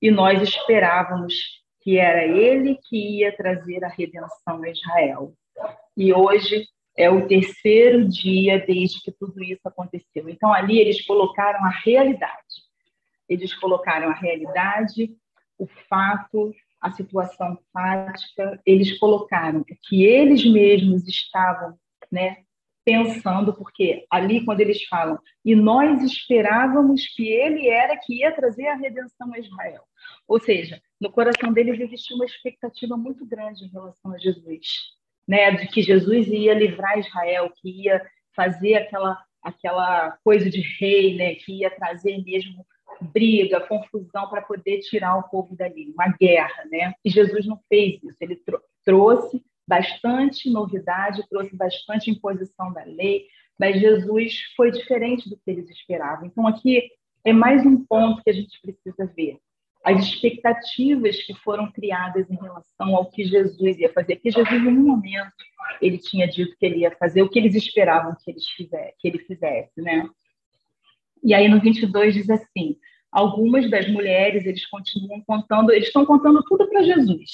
E 0.00 0.10
nós 0.10 0.40
esperávamos 0.42 1.62
que 1.82 1.98
era 1.98 2.24
ele 2.24 2.78
que 2.88 3.18
ia 3.18 3.36
trazer 3.36 3.84
a 3.84 3.88
redenção 3.88 4.62
a 4.62 4.68
Israel. 4.68 5.34
E 5.96 6.12
hoje 6.12 6.66
é 6.96 7.10
o 7.10 7.26
terceiro 7.26 8.08
dia 8.08 8.64
desde 8.64 9.02
que 9.02 9.12
tudo 9.12 9.42
isso 9.42 9.62
aconteceu. 9.64 10.28
Então, 10.28 10.52
ali 10.52 10.78
eles 10.78 11.04
colocaram 11.04 11.64
a 11.64 11.70
realidade. 11.70 12.62
Eles 13.28 13.54
colocaram 13.54 14.08
a 14.10 14.14
realidade, 14.14 15.10
o 15.58 15.66
fato, 15.88 16.54
a 16.80 16.90
situação 16.90 17.58
fática, 17.72 18.60
eles 18.66 18.98
colocaram 18.98 19.64
que 19.84 20.04
eles 20.04 20.44
mesmos 20.44 21.06
estavam 21.06 21.78
né, 22.10 22.38
pensando, 22.84 23.54
porque 23.54 24.04
ali, 24.10 24.44
quando 24.44 24.60
eles 24.60 24.84
falam, 24.84 25.18
e 25.44 25.54
nós 25.54 26.02
esperávamos 26.02 27.06
que 27.14 27.28
ele 27.28 27.68
era 27.68 27.96
que 27.96 28.20
ia 28.20 28.32
trazer 28.32 28.66
a 28.66 28.76
redenção 28.76 29.32
a 29.32 29.38
Israel. 29.38 29.82
Ou 30.26 30.40
seja, 30.40 30.80
no 31.00 31.10
coração 31.10 31.52
deles 31.52 31.80
existia 31.80 32.16
uma 32.16 32.24
expectativa 32.24 32.96
muito 32.96 33.24
grande 33.26 33.64
em 33.64 33.68
relação 33.68 34.12
a 34.12 34.18
Jesus, 34.18 34.66
né? 35.26 35.52
De 35.52 35.68
que 35.68 35.82
Jesus 35.82 36.26
ia 36.28 36.54
livrar 36.54 36.98
Israel, 36.98 37.52
que 37.56 37.84
ia 37.84 38.04
fazer 38.34 38.74
aquela 38.74 39.22
aquela 39.42 40.16
coisa 40.22 40.48
de 40.48 40.60
rei, 40.78 41.16
né? 41.16 41.34
Que 41.34 41.60
ia 41.60 41.70
trazer 41.70 42.22
mesmo 42.24 42.64
briga, 43.00 43.60
confusão 43.60 44.28
para 44.28 44.42
poder 44.42 44.78
tirar 44.80 45.16
o 45.16 45.28
povo 45.28 45.56
dali, 45.56 45.90
uma 45.92 46.08
guerra, 46.08 46.64
né? 46.70 46.94
E 47.04 47.10
Jesus 47.10 47.46
não 47.46 47.60
fez 47.68 48.02
isso. 48.02 48.16
Ele 48.20 48.40
trouxe 48.84 49.42
bastante 49.66 50.50
novidade, 50.50 51.26
trouxe 51.28 51.56
bastante 51.56 52.10
imposição 52.10 52.72
da 52.72 52.84
lei, 52.84 53.26
mas 53.58 53.80
Jesus 53.80 54.40
foi 54.56 54.70
diferente 54.70 55.28
do 55.28 55.36
que 55.36 55.50
eles 55.50 55.70
esperavam. 55.70 56.26
Então 56.26 56.46
aqui 56.46 56.90
é 57.24 57.32
mais 57.32 57.64
um 57.64 57.84
ponto 57.84 58.22
que 58.22 58.30
a 58.30 58.34
gente 58.34 58.60
precisa 58.60 59.06
ver 59.14 59.38
as 59.84 60.04
expectativas 60.04 61.22
que 61.22 61.34
foram 61.34 61.70
criadas 61.70 62.30
em 62.30 62.36
relação 62.36 62.94
ao 62.94 63.10
que 63.10 63.24
Jesus 63.24 63.78
ia 63.78 63.92
fazer. 63.92 64.16
Porque 64.16 64.30
Jesus, 64.30 64.62
em 64.62 64.68
um 64.68 64.82
momento, 64.82 65.32
ele 65.80 65.98
tinha 65.98 66.26
dito 66.26 66.56
que 66.56 66.64
ele 66.64 66.78
ia 66.78 66.90
fazer 66.92 67.22
o 67.22 67.28
que 67.28 67.38
eles 67.38 67.54
esperavam 67.54 68.16
que, 68.22 68.30
eles 68.30 68.48
fizesse, 68.50 68.94
que 68.98 69.08
ele 69.08 69.18
fizesse, 69.18 69.80
né? 69.80 70.08
E 71.22 71.34
aí 71.34 71.48
no 71.48 71.60
22 71.60 72.14
diz 72.14 72.30
assim: 72.30 72.76
algumas 73.10 73.68
das 73.70 73.88
mulheres 73.88 74.46
eles 74.46 74.66
continuam 74.66 75.20
contando, 75.22 75.72
eles 75.72 75.88
estão 75.88 76.06
contando 76.06 76.42
tudo 76.44 76.68
para 76.68 76.82
Jesus. 76.82 77.30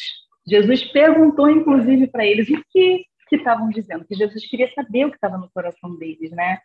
Jesus 0.49 0.85
perguntou, 0.85 1.51
inclusive, 1.51 2.07
para 2.07 2.27
eles 2.27 2.49
o 2.49 2.63
que 2.71 3.05
estavam 3.33 3.69
dizendo, 3.69 4.07
que 4.07 4.15
Jesus 4.15 4.47
queria 4.49 4.73
saber 4.73 5.05
o 5.05 5.11
que 5.11 5.17
estava 5.17 5.37
no 5.37 5.51
coração 5.51 5.97
deles, 5.97 6.31
né? 6.31 6.59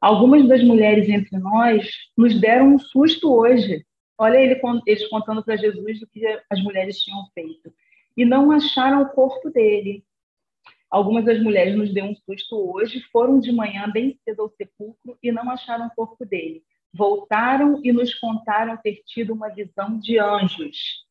Algumas 0.00 0.46
das 0.46 0.62
mulheres 0.62 1.08
entre 1.08 1.38
nós 1.38 1.88
nos 2.16 2.38
deram 2.38 2.74
um 2.74 2.78
susto 2.78 3.32
hoje, 3.32 3.84
Olha 4.16 4.38
ele, 4.38 4.60
eles 4.86 5.08
contando 5.08 5.42
para 5.42 5.56
Jesus 5.56 6.02
o 6.02 6.06
que 6.06 6.24
as 6.48 6.62
mulheres 6.62 7.00
tinham 7.00 7.26
feito. 7.34 7.72
E 8.16 8.24
não 8.24 8.52
acharam 8.52 9.02
o 9.02 9.08
corpo 9.08 9.50
dele. 9.50 10.04
Algumas 10.88 11.24
das 11.24 11.42
mulheres 11.42 11.74
nos 11.74 11.92
deu 11.92 12.04
um 12.04 12.14
susto 12.14 12.72
hoje, 12.72 13.00
foram 13.10 13.40
de 13.40 13.50
manhã 13.50 13.90
bem 13.90 14.16
cedo 14.24 14.42
ao 14.42 14.50
sepulcro 14.50 15.18
e 15.20 15.32
não 15.32 15.50
acharam 15.50 15.86
o 15.86 15.90
corpo 15.90 16.24
dele. 16.24 16.62
Voltaram 16.92 17.80
e 17.82 17.92
nos 17.92 18.14
contaram 18.14 18.76
ter 18.76 19.02
tido 19.04 19.32
uma 19.32 19.48
visão 19.48 19.98
de 19.98 20.20
anjos 20.20 21.04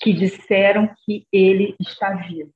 que 0.00 0.12
disseram 0.12 0.88
que 1.04 1.26
ele 1.32 1.76
está 1.78 2.14
vivo. 2.14 2.52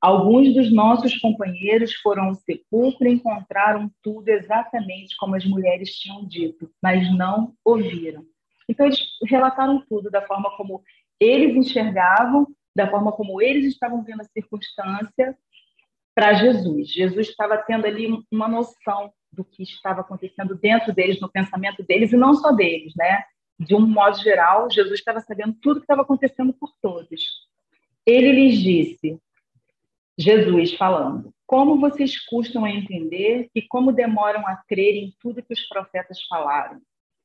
Alguns 0.00 0.52
dos 0.54 0.72
nossos 0.72 1.16
companheiros 1.18 1.94
foram 1.94 2.24
ao 2.24 2.34
sepulcro 2.34 3.06
e 3.06 3.12
encontraram 3.12 3.90
tudo 4.02 4.28
exatamente 4.28 5.16
como 5.16 5.36
as 5.36 5.44
mulheres 5.44 5.94
tinham 5.94 6.26
dito, 6.26 6.70
mas 6.82 7.08
não 7.16 7.54
ouviram. 7.64 8.24
Então, 8.68 8.86
eles 8.86 9.00
relataram 9.24 9.84
tudo 9.88 10.10
da 10.10 10.22
forma 10.22 10.56
como 10.56 10.82
eles 11.20 11.54
enxergavam, 11.54 12.46
da 12.74 12.90
forma 12.90 13.12
como 13.12 13.40
eles 13.40 13.66
estavam 13.66 14.02
vendo 14.02 14.22
a 14.22 14.24
circunstância 14.24 15.36
para 16.14 16.34
Jesus. 16.34 16.88
Jesus 16.90 17.28
estava 17.28 17.56
tendo 17.58 17.86
ali 17.86 18.08
uma 18.30 18.48
noção 18.48 19.12
do 19.32 19.44
que 19.44 19.62
estava 19.62 20.00
acontecendo 20.00 20.56
dentro 20.56 20.92
deles, 20.92 21.20
no 21.20 21.30
pensamento 21.30 21.82
deles, 21.82 22.12
e 22.12 22.16
não 22.16 22.34
só 22.34 22.52
deles, 22.52 22.92
né? 22.96 23.22
De 23.64 23.76
um 23.76 23.86
modo 23.86 24.18
geral, 24.18 24.68
Jesus 24.70 24.98
estava 24.98 25.20
sabendo 25.20 25.54
tudo 25.62 25.80
que 25.80 25.84
estava 25.84 26.02
acontecendo 26.02 26.52
por 26.52 26.72
todos. 26.82 27.46
Ele 28.04 28.32
lhes 28.32 28.60
disse, 28.60 29.20
Jesus 30.18 30.74
falando, 30.74 31.32
como 31.46 31.78
vocês 31.78 32.18
custam 32.26 32.64
a 32.64 32.70
entender 32.70 33.48
e 33.54 33.62
como 33.62 33.92
demoram 33.92 34.46
a 34.48 34.56
crer 34.56 34.96
em 34.96 35.14
tudo 35.20 35.42
que 35.42 35.52
os 35.52 35.62
profetas 35.68 36.20
falaram? 36.24 36.80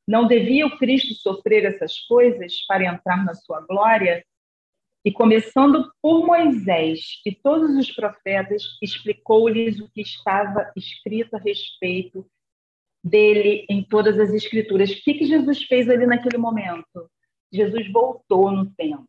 Não 0.08 0.28
devia 0.28 0.68
o 0.68 0.78
Cristo 0.78 1.16
sofrer 1.16 1.66
essas 1.66 1.98
coisas 2.02 2.64
para 2.68 2.86
entrar 2.86 3.26
na 3.26 3.34
sua 3.34 3.62
glória? 3.62 4.24
E 5.04 5.12
começando 5.12 5.92
por 6.02 6.26
Moisés 6.26 7.20
e 7.26 7.34
todos 7.34 7.76
os 7.76 7.92
profetas, 7.92 8.78
explicou-lhes 8.82 9.80
o 9.80 9.90
que 9.90 10.02
estava 10.02 10.72
escrito 10.76 11.36
a 11.36 11.40
respeito 11.40 12.30
dele 13.04 13.66
em 13.70 13.84
todas 13.84 14.20
as 14.20 14.34
escrituras. 14.34 14.92
O 14.92 15.04
que, 15.04 15.14
que 15.14 15.26
Jesus 15.26 15.64
fez 15.64 15.90
ali 15.90 16.06
naquele 16.06 16.38
momento? 16.38 17.10
Jesus 17.52 17.92
voltou 17.92 18.52
no 18.52 18.70
tempo. 18.72 19.08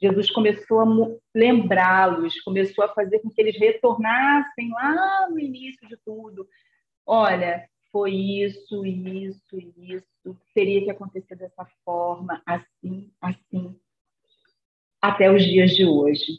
Jesus 0.00 0.30
começou 0.30 0.80
a 0.80 0.86
lembrá-los, 1.34 2.40
começou 2.42 2.84
a 2.84 2.88
fazer 2.92 3.20
com 3.20 3.30
que 3.30 3.40
eles 3.40 3.58
retornassem 3.58 4.70
lá 4.70 5.28
no 5.30 5.38
início 5.38 5.88
de 5.88 5.96
tudo. 6.04 6.46
Olha, 7.06 7.66
foi 7.90 8.12
isso, 8.12 8.84
isso, 8.84 9.58
isso, 9.78 10.38
teria 10.54 10.84
que 10.84 10.90
acontecer 10.90 11.34
dessa 11.36 11.66
forma, 11.82 12.42
assim, 12.44 13.10
assim, 13.20 13.74
até 15.00 15.32
os 15.32 15.42
dias 15.42 15.70
de 15.70 15.86
hoje. 15.86 16.38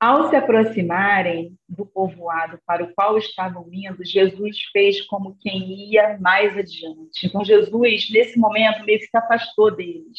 Ao 0.00 0.30
se 0.30 0.36
aproximarem 0.36 1.54
do 1.68 1.84
povoado 1.84 2.58
para 2.66 2.82
o 2.82 2.94
qual 2.94 3.18
estavam 3.18 3.68
indo, 3.70 4.02
Jesus 4.02 4.58
fez 4.72 5.02
como 5.02 5.36
quem 5.38 5.92
ia 5.92 6.18
mais 6.18 6.56
adiante. 6.56 7.26
Então, 7.26 7.44
Jesus, 7.44 8.08
nesse 8.10 8.38
momento, 8.38 8.84
meio 8.84 8.98
que 8.98 9.06
se 9.06 9.16
afastou 9.16 9.70
deles, 9.70 10.18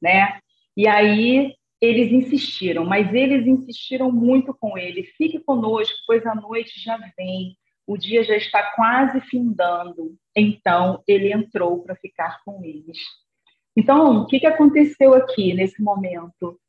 né? 0.00 0.40
E 0.74 0.88
aí 0.88 1.54
eles 1.80 2.10
insistiram, 2.10 2.84
mas 2.86 3.12
eles 3.12 3.46
insistiram 3.46 4.10
muito 4.10 4.56
com 4.58 4.78
ele: 4.78 5.04
fique 5.04 5.38
conosco, 5.38 5.96
pois 6.06 6.24
a 6.26 6.34
noite 6.34 6.80
já 6.80 6.96
vem 7.16 7.54
o 7.88 7.96
dia 7.96 8.22
já 8.22 8.36
está 8.36 8.62
quase 8.72 9.18
findando, 9.22 10.14
então 10.36 11.02
ele 11.08 11.32
entrou 11.32 11.82
para 11.82 11.96
ficar 11.96 12.38
com 12.44 12.62
eles. 12.62 12.98
Então, 13.74 14.22
o 14.22 14.26
que, 14.26 14.44
aconteceu 14.46 15.14
aqui 15.14 15.54
nesse 15.54 15.82
momento? 15.82 16.60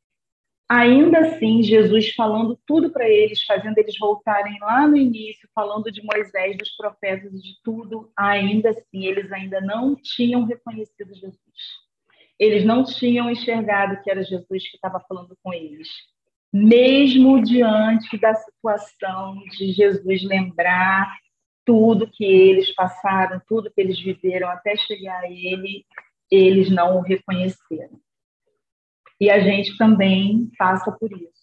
Ainda 0.70 1.18
assim, 1.18 1.62
Jesus 1.62 2.14
falando 2.14 2.56
tudo 2.64 2.90
para 2.90 3.08
eles, 3.08 3.42
fazendo 3.42 3.76
eles 3.76 3.98
voltarem 3.98 4.56
lá 4.60 4.86
no 4.86 4.96
início, 4.96 5.48
falando 5.52 5.90
de 5.90 6.00
Moisés, 6.04 6.56
dos 6.56 6.70
profetas, 6.76 7.32
de 7.42 7.54
tudo, 7.64 8.12
ainda 8.16 8.70
assim, 8.70 9.04
eles 9.04 9.32
ainda 9.32 9.60
não 9.60 9.96
tinham 9.96 10.44
reconhecido 10.44 11.12
Jesus. 11.12 11.40
Eles 12.38 12.64
não 12.64 12.84
tinham 12.84 13.28
enxergado 13.28 14.00
que 14.02 14.10
era 14.10 14.22
Jesus 14.22 14.70
que 14.70 14.76
estava 14.76 15.00
falando 15.08 15.36
com 15.42 15.52
eles 15.52 15.88
mesmo 16.52 17.42
diante 17.42 18.18
da 18.18 18.34
situação 18.34 19.36
de 19.56 19.72
Jesus 19.72 20.22
lembrar 20.24 21.16
tudo 21.64 22.10
que 22.10 22.24
eles 22.24 22.74
passaram, 22.74 23.40
tudo 23.46 23.70
que 23.70 23.80
eles 23.80 24.00
viveram 24.00 24.48
até 24.48 24.76
chegar 24.76 25.20
a 25.20 25.30
ele, 25.30 25.84
eles 26.30 26.68
não 26.70 26.98
o 26.98 27.00
reconheceram. 27.00 28.00
E 29.20 29.30
a 29.30 29.38
gente 29.40 29.76
também 29.76 30.50
passa 30.58 30.90
por 30.90 31.12
isso. 31.12 31.40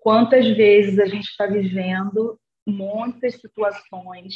Quantas 0.00 0.46
vezes 0.48 0.98
a 0.98 1.06
gente 1.06 1.28
está 1.28 1.46
vivendo 1.46 2.38
muitas 2.66 3.40
situações, 3.40 4.34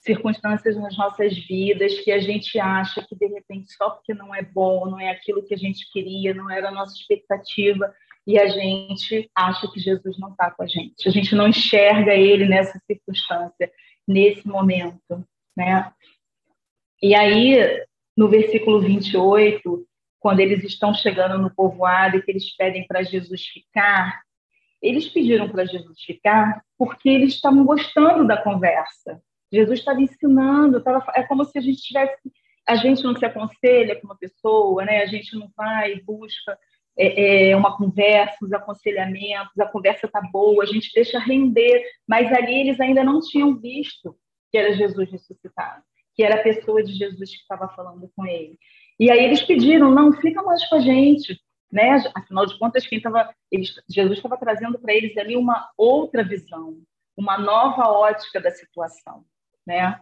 circunstâncias 0.00 0.76
nas 0.76 0.96
nossas 0.96 1.36
vidas 1.46 1.98
que 2.00 2.10
a 2.10 2.18
gente 2.18 2.58
acha 2.58 3.04
que 3.06 3.14
de 3.14 3.26
repente 3.26 3.72
só 3.72 3.90
porque 3.90 4.14
não 4.14 4.34
é 4.34 4.42
bom, 4.42 4.86
não 4.86 4.98
é 4.98 5.10
aquilo 5.10 5.44
que 5.44 5.54
a 5.54 5.56
gente 5.56 5.90
queria, 5.92 6.34
não 6.34 6.50
era 6.50 6.68
a 6.68 6.72
nossa 6.72 6.94
expectativa, 6.94 7.92
e 8.26 8.38
a 8.38 8.46
gente 8.46 9.30
acha 9.34 9.70
que 9.72 9.80
Jesus 9.80 10.18
não 10.18 10.30
está 10.30 10.50
com 10.50 10.62
a 10.62 10.66
gente. 10.66 11.08
A 11.08 11.10
gente 11.10 11.34
não 11.34 11.48
enxerga 11.48 12.14
ele 12.14 12.46
nessa 12.46 12.78
circunstância, 12.86 13.72
nesse 14.06 14.46
momento, 14.46 15.26
né? 15.56 15.90
E 17.02 17.14
aí, 17.14 17.56
no 18.16 18.28
versículo 18.28 18.80
28, 18.80 19.87
quando 20.20 20.40
eles 20.40 20.64
estão 20.64 20.92
chegando 20.94 21.38
no 21.38 21.54
povoado 21.54 22.16
e 22.16 22.22
que 22.22 22.30
eles 22.30 22.54
pedem 22.56 22.86
para 22.86 23.02
Jesus 23.02 23.46
ficar, 23.46 24.20
eles 24.80 25.08
pediram 25.08 25.48
para 25.48 25.64
Jesus 25.64 26.00
ficar 26.00 26.62
porque 26.76 27.08
eles 27.08 27.34
estavam 27.34 27.64
gostando 27.64 28.26
da 28.26 28.36
conversa. 28.36 29.20
Jesus 29.52 29.80
estava 29.80 30.00
ensinando, 30.00 30.78
estava, 30.78 31.04
é 31.14 31.22
como 31.22 31.44
se 31.44 31.58
a 31.58 31.60
gente 31.60 31.80
tivesse. 31.82 32.16
A 32.66 32.76
gente 32.76 33.02
não 33.02 33.16
se 33.16 33.24
aconselha 33.24 33.98
com 33.98 34.06
uma 34.06 34.16
pessoa, 34.16 34.84
né? 34.84 35.02
a 35.02 35.06
gente 35.06 35.34
não 35.34 35.50
vai 35.56 35.94
e 35.94 36.02
busca 36.02 36.58
é, 36.98 37.50
é, 37.50 37.56
uma 37.56 37.76
conversa, 37.76 38.36
os 38.42 38.52
aconselhamentos, 38.52 39.58
a 39.58 39.66
conversa 39.66 40.06
está 40.06 40.20
boa, 40.20 40.64
a 40.64 40.66
gente 40.66 40.92
deixa 40.92 41.18
render, 41.18 41.82
mas 42.06 42.30
ali 42.32 42.60
eles 42.60 42.78
ainda 42.80 43.02
não 43.02 43.20
tinham 43.20 43.56
visto 43.56 44.16
que 44.50 44.58
era 44.58 44.74
Jesus 44.74 45.10
ressuscitado, 45.10 45.82
que 46.14 46.22
era 46.22 46.36
a 46.36 46.42
pessoa 46.42 46.82
de 46.82 46.92
Jesus 46.92 47.30
que 47.30 47.40
estava 47.40 47.68
falando 47.68 48.10
com 48.14 48.26
ele. 48.26 48.58
E 48.98 49.10
aí 49.10 49.24
eles 49.24 49.42
pediram, 49.42 49.90
não, 49.90 50.12
fica 50.12 50.42
mais 50.42 50.66
com 50.68 50.76
a 50.76 50.80
gente, 50.80 51.40
né? 51.70 52.02
Afinal 52.14 52.46
de 52.46 52.58
contas, 52.58 52.86
quem 52.86 52.98
estava, 52.98 53.32
Jesus 53.88 54.18
estava 54.18 54.36
trazendo 54.36 54.78
para 54.78 54.92
eles 54.92 55.16
ali 55.16 55.36
uma 55.36 55.70
outra 55.76 56.24
visão, 56.24 56.80
uma 57.16 57.38
nova 57.38 57.88
ótica 57.88 58.40
da 58.40 58.50
situação, 58.50 59.24
né? 59.66 60.00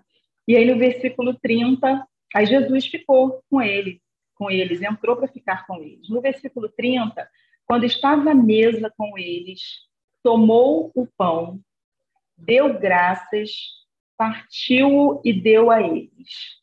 E 0.48 0.56
aí 0.56 0.64
no 0.64 0.78
versículo 0.78 1.34
30, 1.34 2.06
aí 2.34 2.46
Jesus 2.46 2.86
ficou 2.86 3.42
com 3.50 3.60
ele, 3.60 4.00
com 4.34 4.50
eles, 4.50 4.80
entrou 4.80 5.16
para 5.16 5.28
ficar 5.28 5.66
com 5.66 5.76
eles. 5.82 6.08
No 6.08 6.20
versículo 6.20 6.68
30, 6.68 7.28
quando 7.66 7.84
estava 7.84 8.30
à 8.30 8.34
mesa 8.34 8.92
com 8.96 9.18
eles, 9.18 9.60
tomou 10.22 10.92
o 10.94 11.06
pão, 11.16 11.60
deu 12.36 12.78
graças, 12.78 13.50
partiu 14.16 15.20
e 15.24 15.32
deu 15.32 15.70
a 15.70 15.82
eles. 15.82 16.55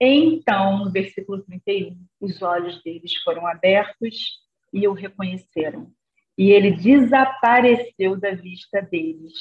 Então, 0.00 0.84
no 0.84 0.90
versículo 0.90 1.42
31, 1.42 1.98
os 2.20 2.40
olhos 2.40 2.82
deles 2.82 3.14
foram 3.22 3.46
abertos 3.46 4.40
e 4.72 4.86
o 4.86 4.92
reconheceram. 4.92 5.92
E 6.36 6.50
ele 6.52 6.70
desapareceu 6.70 8.16
da 8.16 8.32
vista 8.32 8.80
deles. 8.80 9.32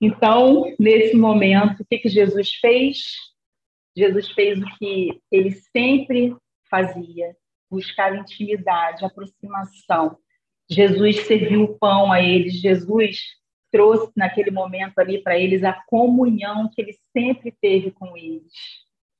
Então, 0.00 0.74
nesse 0.78 1.14
momento, 1.14 1.82
o 1.82 1.84
que, 1.84 1.98
que 1.98 2.08
Jesus 2.08 2.54
fez? 2.54 2.98
Jesus 3.94 4.30
fez 4.30 4.58
o 4.58 4.76
que 4.78 5.20
ele 5.30 5.52
sempre 5.52 6.34
fazia: 6.70 7.36
buscar 7.70 8.16
intimidade, 8.16 9.04
aproximação. 9.04 10.18
Jesus 10.70 11.26
serviu 11.26 11.64
o 11.64 11.78
pão 11.78 12.10
a 12.10 12.22
eles, 12.22 12.54
Jesus 12.54 13.18
trouxe 13.70 14.12
naquele 14.16 14.50
momento 14.50 14.98
ali 14.98 15.22
para 15.22 15.38
eles 15.38 15.62
a 15.64 15.72
comunhão 15.86 16.70
que 16.72 16.80
ele 16.80 16.94
sempre 17.12 17.52
teve 17.60 17.90
com 17.90 18.16
eles. 18.16 18.52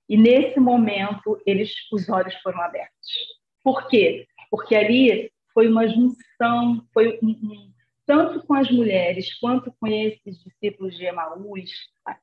E 0.08 0.16
nesse 0.16 0.58
momento, 0.58 1.40
eles, 1.46 1.72
os 1.92 2.08
olhos 2.08 2.34
foram 2.42 2.60
abertos. 2.60 3.08
Por 3.62 3.86
quê? 3.88 4.26
Porque 4.50 4.74
ali 4.74 5.30
foi 5.54 5.68
uma 5.68 5.86
junção, 5.86 6.84
foi 6.92 7.18
um, 7.22 7.28
um, 7.28 7.72
tanto 8.06 8.44
com 8.44 8.54
as 8.54 8.68
mulheres 8.68 9.38
quanto 9.38 9.72
com 9.78 9.86
esses 9.86 10.42
discípulos 10.42 10.96
de 10.96 11.04
Emaús, 11.04 11.70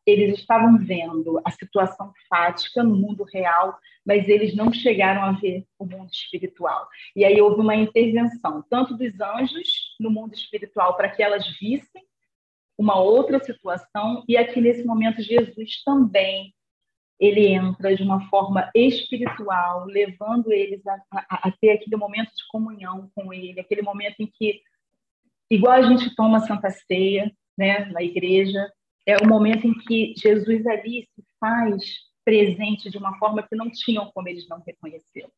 eles 0.06 0.40
estavam 0.40 0.78
vendo 0.80 1.40
a 1.46 1.52
situação 1.52 2.12
fática 2.30 2.84
no 2.84 2.94
mundo 2.94 3.24
real, 3.24 3.78
mas 4.06 4.28
eles 4.28 4.54
não 4.54 4.74
chegaram 4.74 5.24
a 5.24 5.32
ver 5.32 5.66
o 5.80 5.86
mundo 5.86 6.10
espiritual. 6.12 6.90
E 7.16 7.24
aí 7.24 7.40
houve 7.40 7.62
uma 7.62 7.76
intervenção, 7.76 8.66
tanto 8.70 8.98
dos 8.98 9.18
anjos 9.22 9.96
no 9.98 10.10
mundo 10.10 10.34
espiritual, 10.34 10.98
para 10.98 11.10
que 11.10 11.24
elas 11.24 11.48
vissem 11.58 12.04
uma 12.78 13.00
outra 13.00 13.44
situação, 13.44 14.24
e 14.28 14.38
aqui 14.38 14.62
nesse 14.62 14.84
momento 14.84 15.22
Jesus 15.22 15.82
também 15.84 16.54
ele 17.20 17.48
entra 17.48 17.96
de 17.96 18.04
uma 18.04 18.30
forma 18.30 18.70
espiritual, 18.76 19.86
levando 19.86 20.52
eles 20.52 20.86
a, 20.86 21.02
a, 21.12 21.48
a, 21.48 21.52
ter 21.60 21.72
aquele 21.72 21.96
momento 21.96 22.30
de 22.30 22.48
comunhão 22.48 23.10
com 23.16 23.34
ele, 23.34 23.60
aquele 23.60 23.82
momento 23.82 24.20
em 24.20 24.28
que, 24.28 24.62
igual 25.50 25.74
a 25.74 25.82
gente 25.82 26.16
toma 26.16 26.42
Santa 26.42 26.70
Ceia, 26.70 27.32
né, 27.58 27.86
na 27.86 28.04
igreja, 28.04 28.72
é 29.04 29.18
o 29.18 29.28
momento 29.28 29.66
em 29.66 29.74
que 29.74 30.14
Jesus 30.16 30.68
ali 30.68 31.08
se 31.16 31.24
faz 31.40 31.84
presente 32.24 32.90
de 32.90 32.98
uma 32.98 33.18
forma 33.18 33.42
que 33.42 33.56
não 33.56 33.72
tinham 33.72 34.12
como 34.14 34.28
eles 34.28 34.48
não 34.48 34.62
reconheceram, 34.62 35.32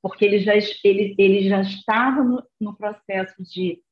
porque 0.00 0.24
ele 0.24 0.38
já 0.38 0.54
ele, 0.84 1.14
ele 1.18 1.48
já 1.48 1.60
estava 1.60 2.24
no, 2.24 2.42
no 2.58 2.74
processo 2.74 3.42
de 3.42 3.82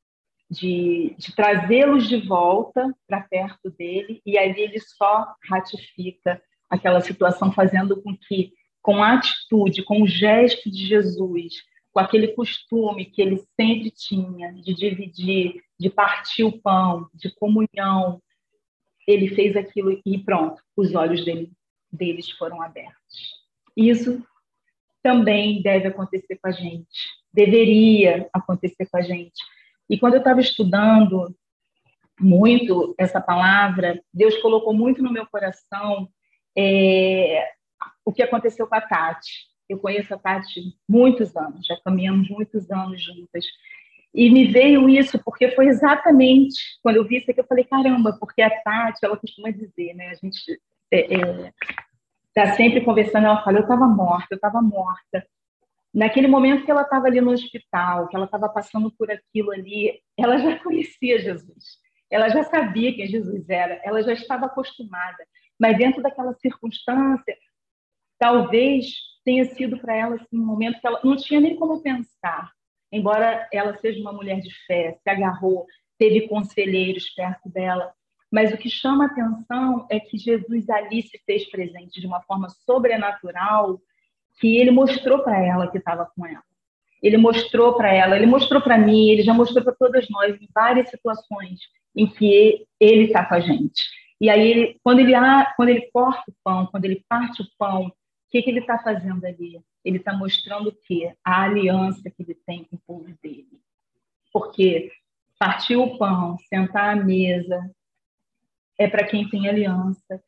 de, 0.50 1.14
de 1.18 1.34
trazê-los 1.34 2.08
de 2.08 2.16
volta 2.18 2.94
para 3.06 3.22
perto 3.22 3.70
dele, 3.70 4.20
e 4.24 4.38
ali 4.38 4.60
ele 4.60 4.80
só 4.80 5.34
ratifica 5.48 6.40
aquela 6.70 7.00
situação, 7.00 7.52
fazendo 7.52 8.00
com 8.02 8.16
que, 8.16 8.52
com 8.82 9.02
a 9.02 9.14
atitude, 9.14 9.84
com 9.84 10.02
o 10.02 10.06
gesto 10.06 10.70
de 10.70 10.86
Jesus, 10.86 11.54
com 11.92 12.00
aquele 12.00 12.28
costume 12.28 13.06
que 13.06 13.22
ele 13.22 13.42
sempre 13.58 13.90
tinha 13.90 14.52
de 14.52 14.74
dividir, 14.74 15.62
de 15.78 15.90
partir 15.90 16.44
o 16.44 16.60
pão, 16.60 17.08
de 17.14 17.34
comunhão, 17.34 18.20
ele 19.06 19.28
fez 19.28 19.56
aquilo 19.56 20.00
e 20.04 20.18
pronto, 20.18 20.60
os 20.76 20.94
olhos 20.94 21.24
dele, 21.24 21.50
deles 21.90 22.30
foram 22.32 22.60
abertos. 22.60 23.34
Isso 23.76 24.22
também 25.02 25.62
deve 25.62 25.88
acontecer 25.88 26.36
com 26.36 26.48
a 26.48 26.52
gente, 26.52 27.08
deveria 27.32 28.28
acontecer 28.32 28.86
com 28.90 28.96
a 28.98 29.02
gente. 29.02 29.40
E 29.88 29.98
quando 29.98 30.14
eu 30.14 30.18
estava 30.18 30.40
estudando 30.40 31.34
muito 32.20 32.94
essa 32.98 33.20
palavra, 33.20 34.00
Deus 34.12 34.36
colocou 34.38 34.74
muito 34.74 35.02
no 35.02 35.12
meu 35.12 35.26
coração 35.26 36.08
é, 36.56 37.46
o 38.04 38.12
que 38.12 38.22
aconteceu 38.22 38.66
com 38.66 38.74
a 38.74 38.80
Tati. 38.80 39.46
Eu 39.68 39.78
conheço 39.78 40.14
a 40.14 40.18
Tati 40.18 40.74
muitos 40.88 41.36
anos, 41.36 41.66
já 41.66 41.76
caminhamos 41.84 42.28
muitos 42.28 42.70
anos 42.70 43.02
juntas. 43.02 43.44
E 44.14 44.30
me 44.30 44.46
veio 44.46 44.88
isso 44.88 45.22
porque 45.22 45.50
foi 45.50 45.66
exatamente 45.66 46.58
quando 46.82 46.96
eu 46.96 47.04
vi 47.04 47.18
isso 47.18 47.34
que 47.34 47.40
eu 47.40 47.46
falei, 47.46 47.64
caramba, 47.64 48.16
porque 48.18 48.40
a 48.40 48.50
Tati, 48.62 49.00
ela 49.02 49.16
costuma 49.16 49.50
dizer, 49.50 49.92
né? 49.94 50.08
A 50.08 50.14
gente 50.14 50.60
é, 50.90 51.14
é, 51.14 51.52
tá 52.32 52.54
sempre 52.54 52.80
conversando, 52.82 53.26
ela 53.26 53.42
fala, 53.42 53.58
eu 53.58 53.62
estava 53.62 53.86
morta, 53.86 54.28
eu 54.30 54.36
estava 54.36 54.62
morta. 54.62 55.26
Naquele 55.96 56.28
momento 56.28 56.62
que 56.62 56.70
ela 56.70 56.82
estava 56.82 57.06
ali 57.06 57.22
no 57.22 57.30
hospital, 57.30 58.06
que 58.08 58.14
ela 58.14 58.26
estava 58.26 58.50
passando 58.50 58.90
por 58.90 59.10
aquilo 59.10 59.50
ali, 59.50 59.98
ela 60.14 60.36
já 60.36 60.58
conhecia 60.62 61.18
Jesus. 61.18 61.78
Ela 62.10 62.28
já 62.28 62.44
sabia 62.44 62.94
quem 62.94 63.06
Jesus 63.06 63.48
era, 63.48 63.80
ela 63.82 64.02
já 64.02 64.12
estava 64.12 64.44
acostumada. 64.44 65.26
Mas 65.58 65.78
dentro 65.78 66.02
daquela 66.02 66.34
circunstância, 66.34 67.34
talvez 68.18 68.88
tenha 69.24 69.46
sido 69.46 69.78
para 69.78 69.96
ela 69.96 70.16
assim, 70.16 70.38
um 70.38 70.44
momento 70.44 70.78
que 70.78 70.86
ela 70.86 71.00
não 71.02 71.16
tinha 71.16 71.40
nem 71.40 71.56
como 71.56 71.82
pensar. 71.82 72.52
Embora 72.92 73.48
ela 73.50 73.74
seja 73.78 73.98
uma 73.98 74.12
mulher 74.12 74.40
de 74.40 74.54
fé, 74.66 74.98
se 75.02 75.08
agarrou, 75.08 75.64
teve 75.98 76.28
conselheiros 76.28 77.08
perto 77.08 77.48
dela. 77.48 77.90
Mas 78.30 78.52
o 78.52 78.58
que 78.58 78.68
chama 78.68 79.06
atenção 79.06 79.86
é 79.90 79.98
que 79.98 80.18
Jesus 80.18 80.68
ali 80.68 81.00
se 81.04 81.18
fez 81.24 81.48
presente 81.48 82.02
de 82.02 82.06
uma 82.06 82.20
forma 82.20 82.50
sobrenatural 82.50 83.80
que 84.38 84.56
ele 84.56 84.70
mostrou 84.70 85.20
para 85.20 85.38
ela 85.42 85.70
que 85.70 85.78
estava 85.78 86.10
com 86.14 86.26
ela. 86.26 86.42
Ele 87.02 87.16
mostrou 87.16 87.74
para 87.74 87.92
ela, 87.92 88.16
ele 88.16 88.26
mostrou 88.26 88.60
para 88.60 88.78
mim, 88.78 89.10
ele 89.10 89.22
já 89.22 89.32
mostrou 89.32 89.62
para 89.62 89.74
todas 89.74 90.08
nós 90.08 90.40
em 90.40 90.48
várias 90.54 90.88
situações 90.88 91.60
em 91.94 92.06
que 92.06 92.66
ele 92.80 93.04
está 93.04 93.24
com 93.24 93.34
a 93.34 93.40
gente. 93.40 93.82
E 94.20 94.30
aí, 94.30 94.50
ele, 94.50 94.80
quando, 94.82 95.00
ele, 95.00 95.12
quando 95.56 95.68
ele 95.68 95.90
corta 95.92 96.24
o 96.28 96.34
pão, 96.42 96.66
quando 96.66 96.84
ele 96.84 97.04
parte 97.08 97.42
o 97.42 97.46
pão, 97.58 97.86
o 97.86 97.92
que, 98.30 98.42
que 98.42 98.50
ele 98.50 98.60
está 98.60 98.78
fazendo 98.78 99.24
ali? 99.24 99.60
Ele 99.84 99.98
está 99.98 100.12
mostrando 100.12 100.70
o 100.70 100.76
quê? 100.86 101.14
A 101.24 101.42
aliança 101.44 102.10
que 102.10 102.22
ele 102.22 102.34
tem 102.46 102.64
com 102.64 102.76
o 102.76 102.80
povo 102.86 103.14
dele. 103.22 103.60
Porque 104.32 104.90
partir 105.38 105.76
o 105.76 105.96
pão, 105.98 106.36
sentar 106.48 106.96
à 106.96 107.04
mesa, 107.04 107.70
é 108.78 108.88
para 108.88 109.06
quem 109.06 109.28
tem 109.28 109.48
aliança. 109.48 110.22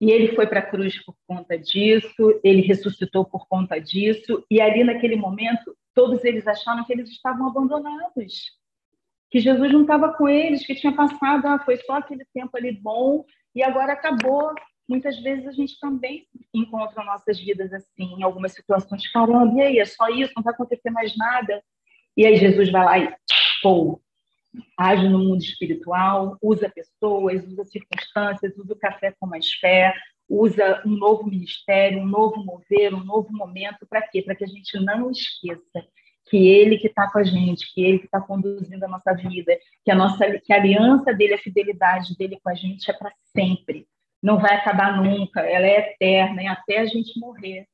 E 0.00 0.10
ele 0.10 0.34
foi 0.34 0.46
para 0.46 0.60
a 0.60 0.66
cruz 0.66 1.04
por 1.04 1.14
conta 1.26 1.58
disso, 1.58 2.40
ele 2.42 2.62
ressuscitou 2.62 3.24
por 3.24 3.46
conta 3.46 3.78
disso, 3.78 4.44
e 4.50 4.60
ali 4.60 4.82
naquele 4.82 5.14
momento, 5.14 5.76
todos 5.94 6.24
eles 6.24 6.46
acharam 6.46 6.84
que 6.84 6.92
eles 6.92 7.10
estavam 7.10 7.48
abandonados, 7.48 8.58
que 9.30 9.38
Jesus 9.38 9.72
não 9.72 9.82
estava 9.82 10.14
com 10.14 10.28
eles, 10.28 10.66
que 10.66 10.74
tinha 10.74 10.92
passado, 10.92 11.46
ah, 11.46 11.58
foi 11.58 11.76
só 11.76 11.98
aquele 11.98 12.24
tempo 12.32 12.56
ali 12.56 12.72
bom 12.72 13.24
e 13.54 13.62
agora 13.62 13.92
acabou. 13.92 14.52
Muitas 14.88 15.20
vezes 15.20 15.46
a 15.46 15.52
gente 15.52 15.78
também 15.78 16.26
encontra 16.52 17.04
nossas 17.04 17.38
vidas 17.38 17.72
assim, 17.72 18.14
em 18.18 18.22
algumas 18.22 18.52
situações, 18.52 19.06
caramba, 19.12 19.54
e 19.54 19.60
aí, 19.60 19.78
é 19.78 19.84
só 19.84 20.08
isso, 20.08 20.32
não 20.34 20.42
vai 20.42 20.52
acontecer 20.52 20.90
mais 20.90 21.16
nada. 21.16 21.62
E 22.16 22.26
aí 22.26 22.36
Jesus 22.36 22.72
vai 22.72 22.84
lá 22.84 22.98
e, 22.98 23.14
pô, 23.62 24.00
age 24.76 25.08
no 25.08 25.18
mundo 25.18 25.42
espiritual, 25.42 26.36
usa 26.42 26.68
pessoas, 26.68 27.46
usa 27.46 27.64
circunstâncias, 27.64 28.56
usa 28.56 28.72
o 28.72 28.78
café 28.78 29.14
com 29.18 29.26
mais 29.26 29.52
fé, 29.54 29.94
usa 30.28 30.82
um 30.86 30.90
novo 30.90 31.28
ministério, 31.28 32.00
um 32.00 32.06
novo 32.06 32.44
mover, 32.44 32.94
um 32.94 33.04
novo 33.04 33.32
momento, 33.32 33.86
para 33.88 34.02
quê? 34.02 34.22
Para 34.22 34.34
que 34.34 34.44
a 34.44 34.48
gente 34.48 34.78
não 34.80 35.10
esqueça 35.10 35.84
que 36.28 36.48
ele 36.48 36.78
que 36.78 36.86
está 36.86 37.10
com 37.10 37.18
a 37.18 37.24
gente, 37.24 37.72
que 37.74 37.82
ele 37.82 37.98
que 37.98 38.04
está 38.04 38.20
conduzindo 38.20 38.84
a 38.84 38.88
nossa 38.88 39.12
vida, 39.12 39.58
que 39.84 39.90
a 39.90 39.94
nossa 39.96 40.38
que 40.38 40.52
a 40.52 40.56
aliança 40.56 41.12
dele, 41.12 41.34
a 41.34 41.38
fidelidade 41.38 42.16
dele 42.16 42.38
com 42.42 42.50
a 42.50 42.54
gente 42.54 42.88
é 42.88 42.94
para 42.94 43.12
sempre, 43.36 43.86
não 44.22 44.38
vai 44.38 44.54
acabar 44.54 45.02
nunca, 45.02 45.40
ela 45.40 45.66
é 45.66 45.92
eterna, 45.92 46.42
e 46.42 46.46
até 46.46 46.78
a 46.78 46.86
gente 46.86 47.18
morrer. 47.18 47.66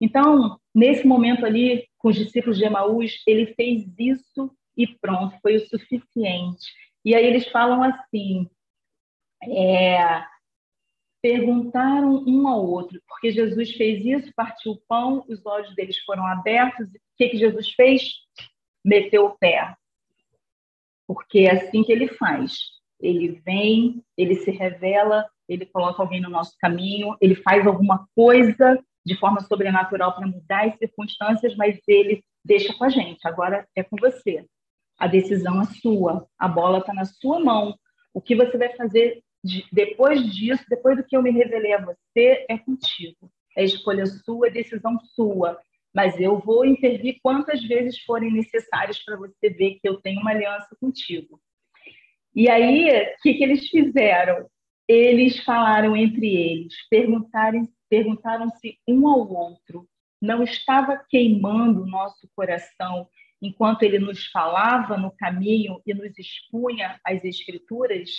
Então, 0.00 0.58
nesse 0.74 1.06
momento 1.06 1.46
ali, 1.46 1.86
com 1.96 2.08
os 2.08 2.16
discípulos 2.16 2.58
de 2.58 2.64
Emaús, 2.64 3.22
ele 3.26 3.54
fez 3.54 3.86
isso 3.98 4.50
e 4.76 4.86
pronto, 4.86 5.38
foi 5.40 5.56
o 5.56 5.66
suficiente. 5.68 6.72
E 7.04 7.14
aí 7.14 7.26
eles 7.26 7.48
falam 7.48 7.82
assim, 7.82 8.48
é, 9.42 10.24
perguntaram 11.20 12.24
um 12.26 12.46
ao 12.48 12.66
outro, 12.66 13.00
porque 13.06 13.30
Jesus 13.30 13.72
fez 13.72 14.04
isso, 14.04 14.32
partiu 14.34 14.72
o 14.72 14.82
pão, 14.88 15.24
os 15.28 15.44
olhos 15.46 15.74
deles 15.74 15.98
foram 16.00 16.26
abertos, 16.26 16.88
o 16.88 16.92
que, 17.16 17.28
que 17.28 17.38
Jesus 17.38 17.70
fez? 17.72 18.10
Meteu 18.84 19.26
o 19.26 19.38
pé. 19.38 19.76
Porque 21.06 21.40
é 21.40 21.52
assim 21.52 21.82
que 21.82 21.92
ele 21.92 22.08
faz. 22.08 22.56
Ele 23.00 23.40
vem, 23.44 24.02
ele 24.16 24.36
se 24.36 24.50
revela, 24.50 25.28
ele 25.48 25.66
coloca 25.66 26.02
alguém 26.02 26.20
no 26.20 26.30
nosso 26.30 26.56
caminho, 26.58 27.16
ele 27.20 27.34
faz 27.34 27.66
alguma 27.66 28.06
coisa 28.14 28.82
de 29.04 29.16
forma 29.16 29.40
sobrenatural 29.40 30.14
para 30.14 30.26
mudar 30.26 30.66
as 30.66 30.78
circunstâncias, 30.78 31.56
mas 31.56 31.78
ele 31.86 32.24
deixa 32.44 32.72
com 32.74 32.84
a 32.84 32.88
gente. 32.88 33.26
Agora 33.26 33.66
é 33.76 33.82
com 33.82 33.96
você. 33.96 34.46
A 35.02 35.08
decisão 35.08 35.60
é 35.60 35.64
sua, 35.64 36.28
a 36.38 36.46
bola 36.46 36.78
está 36.78 36.94
na 36.94 37.04
sua 37.04 37.40
mão. 37.40 37.76
O 38.14 38.20
que 38.20 38.36
você 38.36 38.56
vai 38.56 38.72
fazer 38.76 39.20
depois 39.72 40.32
disso, 40.32 40.62
depois 40.68 40.96
do 40.96 41.02
que 41.02 41.16
eu 41.16 41.22
me 41.24 41.32
revelei 41.32 41.72
a 41.72 41.84
você, 41.84 42.46
é 42.48 42.56
contigo. 42.56 43.28
É 43.56 43.64
escolha 43.64 44.06
sua, 44.06 44.46
é 44.46 44.50
decisão 44.50 44.96
sua. 45.12 45.58
Mas 45.92 46.20
eu 46.20 46.38
vou 46.38 46.64
intervir 46.64 47.18
quantas 47.20 47.64
vezes 47.64 47.98
forem 48.04 48.32
necessárias 48.32 49.02
para 49.04 49.16
você 49.16 49.50
ver 49.50 49.80
que 49.80 49.88
eu 49.88 50.00
tenho 50.00 50.20
uma 50.20 50.30
aliança 50.30 50.68
contigo. 50.80 51.40
E 52.32 52.48
aí, 52.48 52.88
o 52.88 53.22
que, 53.22 53.34
que 53.34 53.42
eles 53.42 53.66
fizeram? 53.70 54.46
Eles 54.86 55.42
falaram 55.42 55.96
entre 55.96 56.32
eles, 56.32 56.74
perguntaram-se 56.88 58.78
um 58.86 59.08
ao 59.08 59.28
outro. 59.28 59.84
Não 60.20 60.44
estava 60.44 61.04
queimando 61.10 61.82
o 61.82 61.86
nosso 61.86 62.30
coração 62.36 63.08
enquanto 63.42 63.82
ele 63.82 63.98
nos 63.98 64.26
falava 64.28 64.96
no 64.96 65.10
caminho 65.16 65.82
e 65.84 65.92
nos 65.92 66.16
expunha 66.16 66.98
as 67.04 67.24
escrituras? 67.24 68.10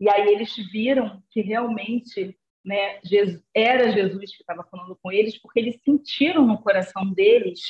E 0.00 0.08
aí 0.08 0.32
eles 0.32 0.56
viram 0.72 1.22
que 1.30 1.42
realmente 1.42 2.36
né, 2.64 2.98
Jesus, 3.04 3.42
era 3.54 3.92
Jesus 3.92 4.34
que 4.34 4.42
estava 4.42 4.64
falando 4.64 4.98
com 5.02 5.12
eles, 5.12 5.38
porque 5.40 5.60
eles 5.60 5.80
sentiram 5.84 6.46
no 6.46 6.60
coração 6.60 7.12
deles 7.12 7.60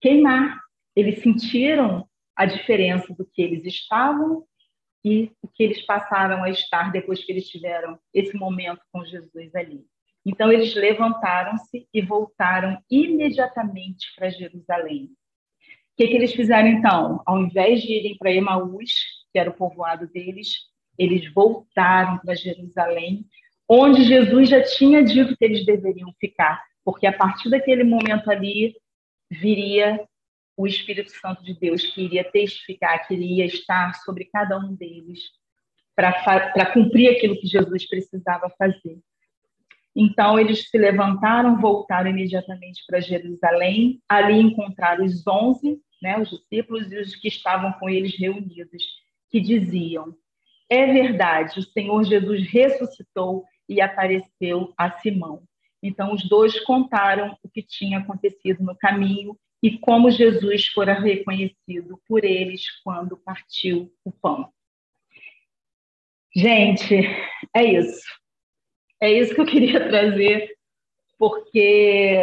queimar. 0.00 0.58
Eles 0.96 1.22
sentiram 1.22 2.08
a 2.34 2.46
diferença 2.46 3.14
do 3.14 3.26
que 3.26 3.42
eles 3.42 3.64
estavam 3.64 4.46
e 5.04 5.30
o 5.42 5.48
que 5.48 5.62
eles 5.62 5.84
passaram 5.84 6.42
a 6.42 6.50
estar 6.50 6.90
depois 6.90 7.22
que 7.22 7.32
eles 7.32 7.48
tiveram 7.48 7.98
esse 8.12 8.36
momento 8.36 8.80
com 8.92 9.04
Jesus 9.04 9.54
ali. 9.54 9.84
Então, 10.28 10.52
eles 10.52 10.74
levantaram-se 10.74 11.88
e 11.92 12.02
voltaram 12.02 12.78
imediatamente 12.90 14.14
para 14.14 14.28
Jerusalém. 14.28 15.04
O 15.04 15.96
que, 15.96 16.06
que 16.06 16.16
eles 16.16 16.34
fizeram 16.34 16.68
então? 16.68 17.22
Ao 17.24 17.40
invés 17.40 17.80
de 17.80 17.94
irem 17.94 18.18
para 18.18 18.30
Emaús, 18.30 18.92
que 19.32 19.38
era 19.38 19.48
o 19.48 19.54
povoado 19.54 20.06
deles, 20.06 20.66
eles 20.98 21.32
voltaram 21.32 22.18
para 22.18 22.34
Jerusalém, 22.34 23.24
onde 23.66 24.04
Jesus 24.04 24.50
já 24.50 24.62
tinha 24.62 25.02
dito 25.02 25.34
que 25.34 25.44
eles 25.46 25.64
deveriam 25.64 26.12
ficar, 26.20 26.62
porque 26.84 27.06
a 27.06 27.12
partir 27.12 27.48
daquele 27.48 27.82
momento 27.82 28.30
ali 28.30 28.76
viria 29.30 30.06
o 30.58 30.66
Espírito 30.66 31.10
Santo 31.10 31.42
de 31.42 31.58
Deus, 31.58 31.86
que 31.86 32.02
iria 32.02 32.30
testificar, 32.30 33.08
que 33.08 33.14
iria 33.14 33.46
estar 33.46 33.94
sobre 34.04 34.26
cada 34.26 34.58
um 34.58 34.74
deles 34.74 35.20
para 35.96 36.66
cumprir 36.74 37.16
aquilo 37.16 37.40
que 37.40 37.46
Jesus 37.46 37.88
precisava 37.88 38.50
fazer. 38.58 39.00
Então, 40.00 40.38
eles 40.38 40.70
se 40.70 40.78
levantaram, 40.78 41.60
voltaram 41.60 42.08
imediatamente 42.08 42.84
para 42.86 43.00
Jerusalém. 43.00 44.00
Ali 44.08 44.38
encontraram 44.38 45.04
os 45.04 45.26
onze, 45.26 45.76
né, 46.00 46.16
os 46.16 46.30
discípulos 46.30 46.92
e 46.92 47.00
os 47.00 47.16
que 47.16 47.26
estavam 47.26 47.72
com 47.72 47.88
eles 47.88 48.16
reunidos, 48.16 48.84
que 49.28 49.40
diziam: 49.40 50.14
é 50.70 50.86
verdade, 50.86 51.58
o 51.58 51.64
Senhor 51.64 52.04
Jesus 52.04 52.46
ressuscitou 52.48 53.44
e 53.68 53.80
apareceu 53.80 54.72
a 54.78 54.88
Simão. 55.00 55.42
Então, 55.82 56.14
os 56.14 56.28
dois 56.28 56.60
contaram 56.60 57.36
o 57.42 57.48
que 57.48 57.60
tinha 57.60 57.98
acontecido 57.98 58.62
no 58.62 58.76
caminho 58.76 59.36
e 59.60 59.78
como 59.78 60.12
Jesus 60.12 60.68
fora 60.68 60.94
reconhecido 60.94 62.00
por 62.06 62.24
eles 62.24 62.62
quando 62.84 63.16
partiu 63.16 63.92
o 64.04 64.12
pão. 64.12 64.48
Gente, 66.36 66.94
é 67.52 67.64
isso. 67.64 68.17
É 69.00 69.12
isso 69.12 69.34
que 69.34 69.40
eu 69.40 69.46
queria 69.46 69.88
trazer, 69.88 70.56
porque 71.18 72.18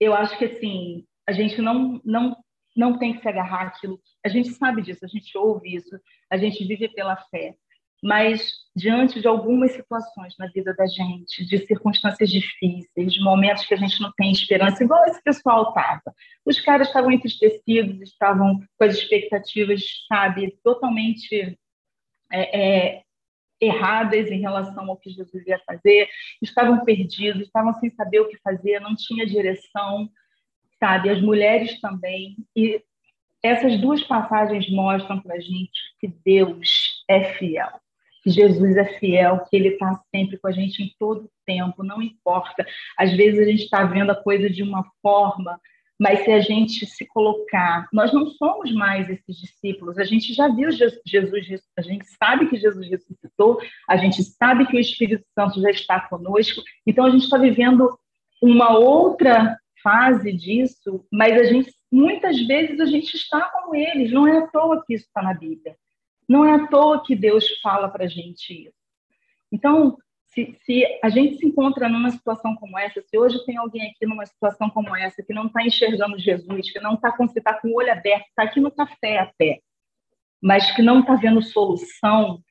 eu 0.00 0.14
acho 0.14 0.36
que 0.38 0.44
assim, 0.44 1.06
a 1.26 1.32
gente 1.32 1.60
não, 1.60 2.00
não 2.04 2.36
não 2.76 2.98
tem 2.98 3.14
que 3.14 3.22
se 3.22 3.28
agarrar 3.28 3.68
àquilo. 3.68 3.98
A 4.24 4.28
gente 4.28 4.50
sabe 4.50 4.82
disso, 4.82 5.04
a 5.04 5.08
gente 5.08 5.36
ouve 5.38 5.74
isso, 5.74 5.98
a 6.30 6.36
gente 6.36 6.62
vive 6.64 6.88
pela 6.88 7.16
fé. 7.16 7.56
Mas, 8.02 8.52
diante 8.74 9.20
de 9.20 9.26
algumas 9.26 9.72
situações 9.72 10.34
na 10.38 10.46
vida 10.48 10.74
da 10.74 10.86
gente, 10.86 11.44
de 11.46 11.58
circunstâncias 11.66 12.30
difíceis, 12.30 13.12
de 13.12 13.20
momentos 13.20 13.64
que 13.64 13.72
a 13.72 13.76
gente 13.78 14.00
não 14.02 14.12
tem 14.12 14.30
esperança, 14.30 14.84
igual 14.84 15.02
esse 15.06 15.22
pessoal 15.22 15.70
estava. 15.70 16.14
Os 16.44 16.60
caras 16.60 16.88
estavam 16.88 17.10
entristecidos, 17.10 18.02
estavam 18.02 18.60
com 18.78 18.84
as 18.84 18.94
expectativas, 18.94 19.82
sabe, 20.06 20.56
totalmente 20.62 21.58
é, 22.30 22.96
é, 22.96 23.02
erradas 23.60 24.30
em 24.30 24.40
relação 24.40 24.88
ao 24.88 24.96
que 24.96 25.10
Jesus 25.10 25.46
ia 25.46 25.60
fazer, 25.66 26.08
estavam 26.42 26.84
perdidos, 26.84 27.42
estavam 27.42 27.72
sem 27.74 27.90
saber 27.90 28.20
o 28.20 28.28
que 28.28 28.38
fazer, 28.38 28.80
não 28.80 28.94
tinha 28.94 29.26
direção 29.26 30.10
sabe? 30.78 31.10
As 31.10 31.20
mulheres 31.20 31.80
também. 31.80 32.36
E 32.54 32.82
essas 33.42 33.78
duas 33.80 34.02
passagens 34.02 34.68
mostram 34.70 35.20
para 35.20 35.36
a 35.36 35.40
gente 35.40 35.78
que 36.00 36.08
Deus 36.24 37.04
é 37.08 37.34
fiel, 37.34 37.70
que 38.22 38.30
Jesus 38.30 38.76
é 38.76 38.98
fiel, 38.98 39.44
que 39.48 39.56
Ele 39.56 39.68
está 39.68 40.00
sempre 40.14 40.38
com 40.38 40.48
a 40.48 40.52
gente 40.52 40.82
em 40.82 40.92
todo 40.98 41.24
o 41.24 41.30
tempo, 41.44 41.82
não 41.82 42.02
importa. 42.02 42.66
Às 42.98 43.12
vezes 43.12 43.40
a 43.40 43.44
gente 43.44 43.64
está 43.64 43.84
vendo 43.84 44.10
a 44.10 44.22
coisa 44.22 44.50
de 44.50 44.62
uma 44.62 44.84
forma, 45.02 45.60
mas 45.98 46.24
se 46.24 46.30
a 46.30 46.40
gente 46.40 46.84
se 46.86 47.06
colocar, 47.06 47.88
nós 47.92 48.12
não 48.12 48.26
somos 48.30 48.72
mais 48.72 49.08
esses 49.08 49.36
discípulos, 49.36 49.98
a 49.98 50.04
gente 50.04 50.34
já 50.34 50.48
viu 50.48 50.70
Jesus, 50.70 51.62
a 51.76 51.82
gente 51.82 52.06
sabe 52.18 52.48
que 52.48 52.56
Jesus 52.56 52.88
ressuscitou, 52.88 53.58
a 53.88 53.96
gente 53.96 54.22
sabe 54.22 54.66
que 54.66 54.76
o 54.76 54.80
Espírito 54.80 55.24
Santo 55.34 55.60
já 55.60 55.70
está 55.70 56.00
conosco, 56.00 56.62
então 56.86 57.06
a 57.06 57.10
gente 57.10 57.24
está 57.24 57.38
vivendo 57.38 57.98
uma 58.42 58.76
outra 58.76 59.58
fase 59.82 60.32
disso, 60.32 61.06
mas 61.10 61.38
a 61.38 61.44
gente 61.44 61.72
muitas 61.90 62.40
vezes 62.46 62.80
a 62.80 62.86
gente 62.86 63.14
está 63.14 63.40
como 63.50 63.74
eles. 63.74 64.12
Não 64.12 64.26
é 64.26 64.38
à 64.38 64.46
toa 64.48 64.82
que 64.84 64.94
isso 64.94 65.06
está 65.06 65.22
na 65.22 65.32
Bíblia. 65.32 65.76
Não 66.28 66.44
é 66.44 66.54
à 66.54 66.66
toa 66.66 67.02
que 67.02 67.14
Deus 67.14 67.48
fala 67.60 67.88
para 67.88 68.04
a 68.04 68.08
gente 68.08 68.52
isso. 68.52 68.76
Então, 69.50 69.96
se, 70.36 70.54
se, 70.66 70.84
a 71.02 71.08
gente 71.08 71.38
se 71.38 71.46
encontra 71.46 71.88
numa 71.88 72.10
situação 72.10 72.54
como 72.56 72.78
essa, 72.78 73.00
se 73.00 73.18
hoje 73.18 73.42
tem 73.46 73.56
alguém 73.56 73.90
aqui 73.90 74.04
numa 74.04 74.26
situação 74.26 74.68
como 74.68 74.94
essa 74.94 75.22
que 75.22 75.32
não 75.32 75.46
está 75.46 75.62
enxergando 75.62 76.18
Jesus, 76.18 76.70
que 76.70 76.78
não 76.78 76.92
está 76.92 77.10
com, 77.10 77.26
tá 77.26 77.54
com 77.54 77.68
o 77.68 77.76
olho 77.76 77.90
aberto, 77.90 78.26
está 78.26 78.42
aqui 78.42 78.60
no 78.60 78.70
café 78.70 79.18
até, 79.18 79.60
mas 80.38 80.70
que 80.72 80.82
não 80.82 81.00
está 81.00 81.14
vendo 81.14 81.40
solução, 81.40 82.42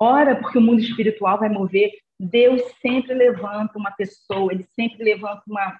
ora 0.00 0.36
porque 0.36 0.56
o 0.56 0.62
mundo 0.62 0.80
espiritual 0.80 1.38
vai 1.38 1.50
mover. 1.50 1.92
Deus 2.18 2.62
sempre 2.80 3.12
levanta 3.12 3.78
uma 3.78 3.90
pessoa, 3.90 4.50
ele 4.50 4.64
sempre 4.74 5.04
levanta 5.04 5.42
uma, 5.46 5.78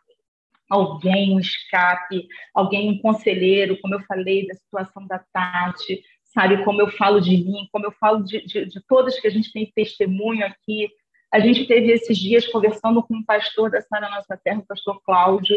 alguém, 0.68 1.34
um 1.34 1.40
escape, 1.40 2.28
alguém, 2.52 2.90
um 2.90 2.98
conselheiro, 2.98 3.80
como 3.80 3.94
eu 3.94 4.00
falei 4.00 4.46
da 4.46 4.54
situação 4.54 5.06
da 5.06 5.24
Tati, 5.32 6.02
sabe, 6.34 6.64
como 6.64 6.82
eu 6.82 6.90
falo 6.90 7.20
de 7.20 7.30
mim, 7.30 7.68
como 7.72 7.86
eu 7.86 7.92
falo 7.92 8.24
de, 8.24 8.44
de, 8.44 8.66
de 8.66 8.80
todas 8.86 9.18
que 9.18 9.28
a 9.28 9.30
gente 9.30 9.52
tem 9.52 9.70
testemunho 9.74 10.44
aqui. 10.44 10.90
A 11.32 11.38
gente 11.38 11.66
teve 11.66 11.92
esses 11.92 12.18
dias 12.18 12.46
conversando 12.46 13.02
com 13.02 13.14
um 13.14 13.24
pastor 13.24 13.70
da 13.70 13.80
Sara 13.80 14.10
Nossa 14.10 14.36
Terra, 14.36 14.58
o 14.58 14.66
pastor 14.66 15.00
Cláudio, 15.02 15.56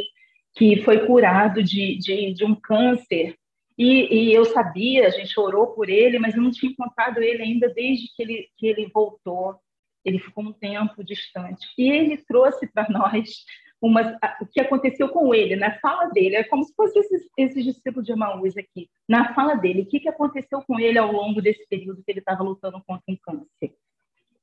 que 0.56 0.82
foi 0.84 1.06
curado 1.06 1.64
de, 1.64 1.98
de, 1.98 2.34
de 2.34 2.46
um 2.46 2.56
câncer. 2.56 3.36
E, 3.78 4.30
e, 4.30 4.34
eu 4.34 4.46
sabia, 4.46 5.08
a 5.08 5.12
gente 5.12 5.40
orou 5.40 5.68
por 5.68 5.90
ele, 5.90 6.18
mas 6.18 6.36
eu 6.36 6.42
não 6.42 6.52
tinha 6.52 6.72
encontrado 6.72 7.22
ele 7.22 7.44
ainda 7.44 7.70
desde 7.70 8.08
que 8.16 8.24
ele, 8.24 8.50
que 8.58 8.68
ele 8.68 8.90
voltou. 8.94 9.56
Ele 10.04 10.20
ficou 10.20 10.44
um 10.44 10.54
tempo 10.54 11.04
distante. 11.04 11.68
E 11.78 11.92
ele 11.92 12.18
trouxe 12.18 12.66
para 12.68 12.88
nós 12.90 13.44
o 13.82 14.46
que 14.52 14.60
aconteceu 14.60 15.10
com 15.10 15.34
ele, 15.34 15.56
na 15.56 15.80
fala 15.80 16.08
dele. 16.08 16.36
É 16.36 16.44
como 16.44 16.64
se 16.64 16.74
fosse 16.74 16.98
esses, 17.00 17.30
esses 17.38 17.64
discípulos 17.64 18.06
de 18.06 18.12
Emaús 18.12 18.58
aqui. 18.58 18.90
Na 19.08 19.34
fala 19.34 19.56
dele, 19.56 19.82
o 19.82 19.86
que, 19.86 20.00
que 20.00 20.10
aconteceu 20.10 20.62
com 20.62 20.80
ele 20.80 20.98
ao 20.98 21.12
longo 21.12 21.42
desse 21.42 21.68
período 21.68 22.04
que 22.04 22.12
ele 22.12 22.20
estava 22.20 22.44
lutando 22.44 22.82
contra 22.86 23.04
um 23.08 23.16
câncer? 23.16 23.76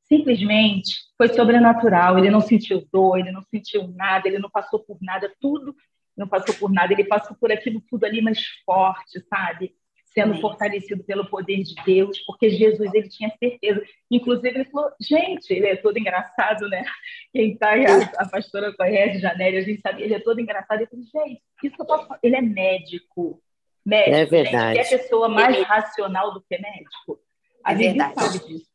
Simplesmente 0.04 0.96
foi 1.16 1.28
sobrenatural. 1.28 2.18
Ele 2.18 2.30
não 2.30 2.40
sentiu 2.40 2.86
dor, 2.92 3.18
ele 3.18 3.32
não 3.32 3.42
sentiu 3.42 3.88
nada, 3.88 4.28
ele 4.28 4.38
não 4.38 4.50
passou 4.50 4.80
por 4.80 4.98
nada, 5.00 5.32
tudo 5.40 5.74
não 6.16 6.28
passou 6.28 6.54
por 6.54 6.70
nada. 6.70 6.92
Ele 6.92 7.04
passou 7.04 7.36
por 7.36 7.50
aquilo 7.50 7.82
tudo 7.88 8.04
ali 8.04 8.20
mais 8.20 8.40
forte, 8.64 9.20
sabe? 9.28 9.74
Sendo 10.14 10.40
fortalecido 10.40 11.02
pelo 11.02 11.26
poder 11.26 11.62
de 11.62 11.74
Deus, 11.84 12.20
porque 12.20 12.48
Jesus 12.48 12.94
ele 12.94 13.08
tinha 13.08 13.30
certeza. 13.38 13.82
Inclusive, 14.10 14.48
ele 14.48 14.64
falou: 14.66 14.90
gente, 15.00 15.52
ele 15.52 15.66
é 15.66 15.76
todo 15.76 15.98
engraçado, 15.98 16.68
né? 16.68 16.84
Quem 17.32 17.52
está 17.52 17.72
a, 17.72 18.22
a 18.22 18.28
pastora 18.28 18.72
conhece, 18.74 19.18
Janélia, 19.18 19.58
a 19.58 19.62
gente 19.62 19.80
sabia, 19.80 20.04
ele 20.04 20.14
é 20.14 20.20
todo 20.20 20.40
engraçado. 20.40 20.80
Eu 20.80 20.86
falei: 20.86 21.04
gente, 21.04 21.42
isso 21.64 21.76
eu 21.78 21.84
posso 21.84 22.08
Ele 22.22 22.36
é 22.36 22.40
médico. 22.40 23.42
Médico, 23.84 24.16
é 24.16 24.24
verdade. 24.24 24.78
Gente, 24.78 24.92
é 24.92 24.96
a 24.96 24.98
pessoa 24.98 25.28
mais 25.28 25.60
racional 25.64 26.32
do 26.32 26.40
que 26.40 26.56
médico. 26.58 27.20
A 27.62 27.72
é 27.72 27.76
gente 27.76 27.98
sabe 27.98 28.46
disso. 28.46 28.74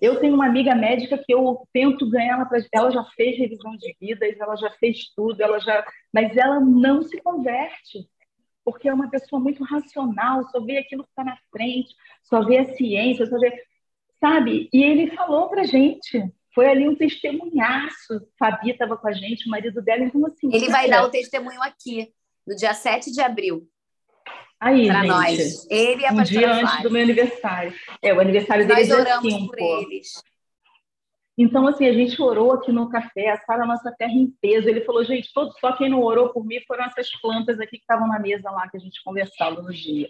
Eu 0.00 0.20
tenho 0.20 0.34
uma 0.34 0.46
amiga 0.46 0.74
médica 0.74 1.16
que 1.16 1.32
eu 1.32 1.66
tento 1.72 2.10
ganhar 2.10 2.34
ela 2.34 2.44
para. 2.44 2.58
Ela 2.72 2.90
já 2.90 3.04
fez 3.16 3.38
revisão 3.38 3.76
de 3.76 3.94
vidas, 3.98 4.38
ela 4.38 4.56
já 4.56 4.70
fez 4.72 5.08
tudo, 5.14 5.40
ela 5.40 5.58
já. 5.60 5.86
Mas 6.12 6.36
ela 6.36 6.60
não 6.60 7.02
se 7.02 7.16
converte 7.22 8.06
porque 8.64 8.88
é 8.88 8.94
uma 8.94 9.10
pessoa 9.10 9.40
muito 9.40 9.62
racional, 9.62 10.48
só 10.50 10.60
vê 10.60 10.78
aquilo 10.78 11.04
que 11.04 11.10
está 11.10 11.24
na 11.24 11.36
frente, 11.50 11.94
só 12.22 12.42
vê 12.44 12.58
a 12.58 12.74
ciência, 12.74 13.26
só 13.26 13.38
vê. 13.38 13.52
Sabe? 14.20 14.68
E 14.72 14.82
ele 14.82 15.14
falou 15.14 15.48
para 15.48 15.64
gente. 15.64 16.24
Foi 16.54 16.66
ali 16.66 16.88
um 16.88 16.94
testemunhaço. 16.94 18.26
Fabi 18.38 18.70
estava 18.70 18.96
com 18.96 19.08
a 19.08 19.12
gente, 19.12 19.46
o 19.46 19.50
marido 19.50 19.82
dela, 19.82 20.04
então 20.04 20.24
assim. 20.26 20.48
Ele 20.52 20.68
vai 20.68 20.88
dar 20.88 21.04
o 21.04 21.10
testemunho 21.10 21.60
aqui, 21.62 22.12
no 22.46 22.54
dia 22.54 22.72
7 22.72 23.12
de 23.12 23.20
abril. 23.20 23.68
Aí, 24.60 24.86
pra 24.86 25.00
gente, 25.00 25.08
nós. 25.08 25.66
Ele 25.68 26.02
e 26.02 26.06
a 26.06 26.12
um 26.12 26.22
dia 26.22 26.52
antes 26.52 26.82
do 26.82 26.90
meu 26.90 27.02
aniversário. 27.02 27.74
É, 28.00 28.14
o 28.14 28.20
aniversário 28.20 28.66
dele 28.66 28.80
é 28.80 28.84
dia 28.84 29.20
5. 29.20 29.48
Por 29.48 29.82
eles. 29.82 30.22
Então, 31.36 31.66
assim, 31.66 31.86
a 31.86 31.92
gente 31.92 32.20
orou 32.22 32.52
aqui 32.52 32.70
no 32.70 32.88
café, 32.88 33.30
a 33.30 33.36
Sara 33.38 33.66
Nossa 33.66 33.92
Terra 33.98 34.12
em 34.12 34.32
peso. 34.40 34.68
Ele 34.68 34.82
falou, 34.82 35.04
gente, 35.04 35.32
todo, 35.32 35.52
só 35.58 35.72
quem 35.72 35.88
não 35.88 36.00
orou 36.00 36.28
por 36.28 36.46
mim 36.46 36.60
foram 36.66 36.84
essas 36.84 37.10
plantas 37.20 37.58
aqui 37.58 37.72
que 37.72 37.82
estavam 37.82 38.06
na 38.06 38.20
mesa 38.20 38.50
lá 38.50 38.68
que 38.68 38.76
a 38.76 38.80
gente 38.80 39.02
conversava 39.02 39.60
no 39.60 39.72
dia. 39.72 40.08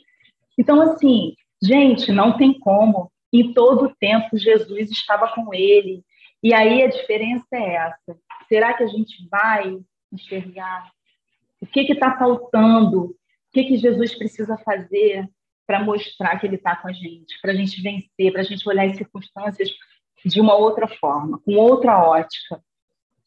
Então, 0.59 0.81
assim, 0.83 1.35
gente, 1.63 2.13
não 2.13 2.37
tem 2.37 2.59
como. 2.59 3.11
Em 3.33 3.53
todo 3.53 3.87
o 3.87 3.95
tempo, 3.97 4.37
Jesus 4.37 4.91
estava 4.91 5.29
com 5.29 5.53
ele. 5.55 6.05
E 6.43 6.53
aí 6.53 6.83
a 6.83 6.89
diferença 6.89 7.47
é 7.55 7.75
essa. 7.75 8.19
Será 8.49 8.75
que 8.75 8.83
a 8.83 8.87
gente 8.87 9.27
vai 9.31 9.79
enxergar? 10.13 10.91
O 11.61 11.67
que 11.67 11.81
está 11.81 12.19
faltando? 12.19 13.05
O 13.07 13.17
que, 13.53 13.65
que 13.65 13.77
Jesus 13.79 14.15
precisa 14.15 14.59
fazer 14.59 15.27
para 15.67 15.83
mostrar 15.83 16.39
que 16.39 16.47
ele 16.47 16.57
está 16.57 16.77
com 16.77 16.89
a 16.89 16.93
gente? 16.93 17.41
Para 17.41 17.53
a 17.53 17.55
gente 17.55 17.81
vencer, 17.81 18.31
para 18.31 18.43
a 18.43 18.45
gente 18.45 18.69
olhar 18.69 18.87
as 18.87 18.97
circunstâncias 18.97 19.71
de 20.25 20.41
uma 20.41 20.55
outra 20.55 20.89
forma, 20.89 21.39
com 21.45 21.55
outra 21.57 22.03
ótica, 22.03 22.61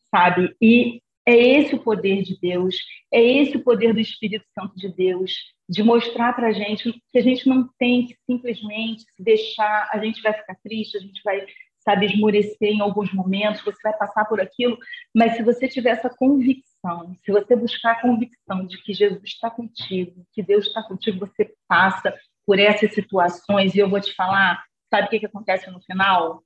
sabe? 0.09 0.55
E 0.61 1.01
é 1.27 1.35
esse 1.35 1.75
o 1.75 1.83
poder 1.83 2.23
de 2.23 2.39
Deus, 2.39 2.77
é 3.11 3.21
esse 3.21 3.57
o 3.57 3.63
poder 3.63 3.93
do 3.93 3.99
Espírito 3.99 4.45
Santo 4.57 4.75
de 4.77 4.87
Deus, 4.87 5.33
de 5.67 5.83
mostrar 5.83 6.33
para 6.33 6.47
a 6.47 6.51
gente 6.53 6.93
que 7.11 7.17
a 7.17 7.21
gente 7.21 7.47
não 7.49 7.69
tem 7.77 8.07
que 8.07 8.15
simplesmente 8.25 9.03
se 9.03 9.21
deixar, 9.21 9.89
a 9.91 9.99
gente 9.99 10.21
vai 10.21 10.31
ficar 10.31 10.55
triste, 10.63 10.97
a 10.97 11.01
gente 11.01 11.21
vai, 11.25 11.45
sabe, 11.79 12.05
esmorecer 12.05 12.69
em 12.69 12.79
alguns 12.79 13.13
momentos, 13.13 13.61
você 13.61 13.77
vai 13.83 13.91
passar 13.97 14.23
por 14.23 14.39
aquilo, 14.39 14.77
mas 15.13 15.35
se 15.35 15.43
você 15.43 15.67
tiver 15.67 15.89
essa 15.89 16.09
convicção, 16.09 17.13
se 17.25 17.29
você 17.29 17.57
buscar 17.57 17.91
a 17.91 18.01
convicção 18.01 18.65
de 18.65 18.81
que 18.81 18.93
Jesus 18.93 19.21
está 19.25 19.51
contigo, 19.51 20.25
que 20.31 20.41
Deus 20.41 20.67
está 20.67 20.81
contigo, 20.81 21.19
você 21.19 21.53
passa 21.67 22.13
por 22.45 22.57
essas 22.57 22.93
situações, 22.93 23.75
e 23.75 23.79
eu 23.79 23.89
vou 23.89 23.99
te 23.99 24.13
falar, 24.15 24.63
sabe 24.89 25.07
o 25.07 25.09
que, 25.09 25.19
que 25.19 25.25
acontece 25.25 25.69
no 25.69 25.81
final? 25.81 26.41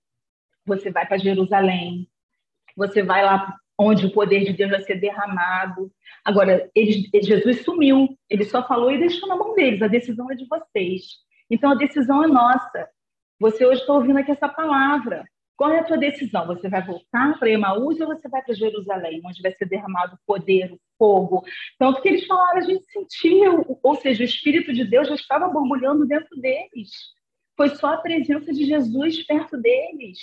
Você 0.65 0.91
vai 0.91 1.05
para 1.05 1.17
Jerusalém, 1.17 2.07
você 2.75 3.03
vai 3.03 3.23
lá 3.23 3.55
onde 3.77 4.05
o 4.05 4.11
poder 4.11 4.43
de 4.43 4.53
Deus 4.53 4.71
vai 4.71 4.81
ser 4.83 4.95
derramado. 4.95 5.91
Agora, 6.23 6.69
Jesus 6.75 7.63
sumiu, 7.63 8.07
ele 8.29 8.45
só 8.45 8.65
falou 8.67 8.91
e 8.91 8.99
deixou 8.99 9.27
na 9.27 9.35
mão 9.35 9.55
deles, 9.55 9.81
a 9.81 9.87
decisão 9.87 10.31
é 10.31 10.35
de 10.35 10.47
vocês. 10.47 11.03
Então, 11.49 11.71
a 11.71 11.75
decisão 11.75 12.23
é 12.23 12.27
nossa. 12.27 12.87
Você 13.39 13.65
hoje 13.65 13.81
está 13.81 13.93
ouvindo 13.93 14.19
aqui 14.19 14.31
essa 14.31 14.47
palavra. 14.47 15.25
Qual 15.57 15.71
é 15.71 15.79
a 15.79 15.83
tua 15.83 15.97
decisão? 15.97 16.47
Você 16.47 16.69
vai 16.69 16.83
voltar 16.83 17.37
para 17.37 17.49
Emaús 17.49 17.99
ou 17.99 18.07
você 18.07 18.27
vai 18.29 18.41
para 18.41 18.53
Jerusalém, 18.53 19.21
onde 19.25 19.41
vai 19.41 19.51
ser 19.51 19.65
derramado 19.65 20.15
o 20.15 20.19
poder, 20.25 20.71
o 20.71 20.79
fogo? 20.97 21.43
Tanto 21.77 22.01
que 22.01 22.09
eles 22.09 22.25
falaram, 22.25 22.57
a 22.57 22.61
gente 22.61 22.83
sentiu, 22.85 23.79
ou 23.83 23.95
seja, 23.95 24.21
o 24.21 24.25
Espírito 24.25 24.73
de 24.73 24.85
Deus 24.85 25.07
já 25.07 25.15
estava 25.15 25.47
borbulhando 25.49 26.05
dentro 26.07 26.35
deles. 26.39 26.89
Foi 27.55 27.69
só 27.69 27.93
a 27.93 27.97
presença 27.97 28.51
de 28.51 28.65
Jesus 28.65 29.23
perto 29.25 29.55
deles. 29.57 30.19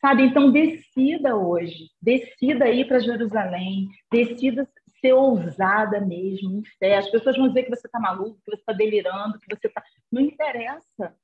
Sabe? 0.00 0.22
Então, 0.22 0.50
decida 0.52 1.36
hoje, 1.36 1.90
decida 2.00 2.68
ir 2.70 2.86
para 2.86 3.00
Jerusalém, 3.00 3.88
decida 4.10 4.68
ser 5.00 5.12
ousada 5.12 6.00
mesmo, 6.00 6.58
em 6.58 6.64
fé. 6.78 6.98
As 6.98 7.10
pessoas 7.10 7.36
vão 7.36 7.48
dizer 7.48 7.64
que 7.64 7.70
você 7.70 7.86
está 7.86 7.98
maluco, 7.98 8.38
que 8.44 8.50
você 8.50 8.60
está 8.60 8.72
delirando, 8.72 9.38
que 9.38 9.54
você 9.54 9.66
está. 9.66 9.82
Não 10.10 10.22
interessa. 10.22 11.14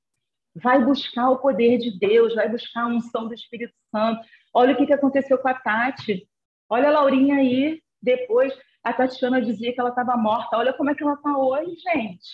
Vai 0.57 0.85
buscar 0.85 1.31
o 1.31 1.39
poder 1.39 1.79
de 1.79 1.99
Deus, 1.99 2.35
vai 2.35 2.49
buscar 2.49 2.83
a 2.83 2.87
unção 2.87 3.27
do 3.27 3.35
Espírito 3.35 3.75
Santo. 3.91 4.25
Olha 4.53 4.75
o 4.75 4.77
que, 4.77 4.87
que 4.87 4.93
aconteceu 4.93 5.39
com 5.39 5.49
a 5.49 5.55
Tati. 5.55 6.29
Olha 6.69 6.89
a 6.89 6.93
Laurinha 6.93 7.37
aí, 7.37 7.83
depois 8.01 8.57
a 8.83 8.93
Tatiana 8.93 9.41
dizia 9.41 9.73
que 9.73 9.81
ela 9.81 9.91
estava 9.91 10.17
morta. 10.17 10.57
Olha 10.57 10.73
como 10.73 10.91
é 10.91 10.95
que 10.95 11.03
ela 11.03 11.15
está 11.15 11.37
hoje, 11.37 11.75
gente. 11.77 12.29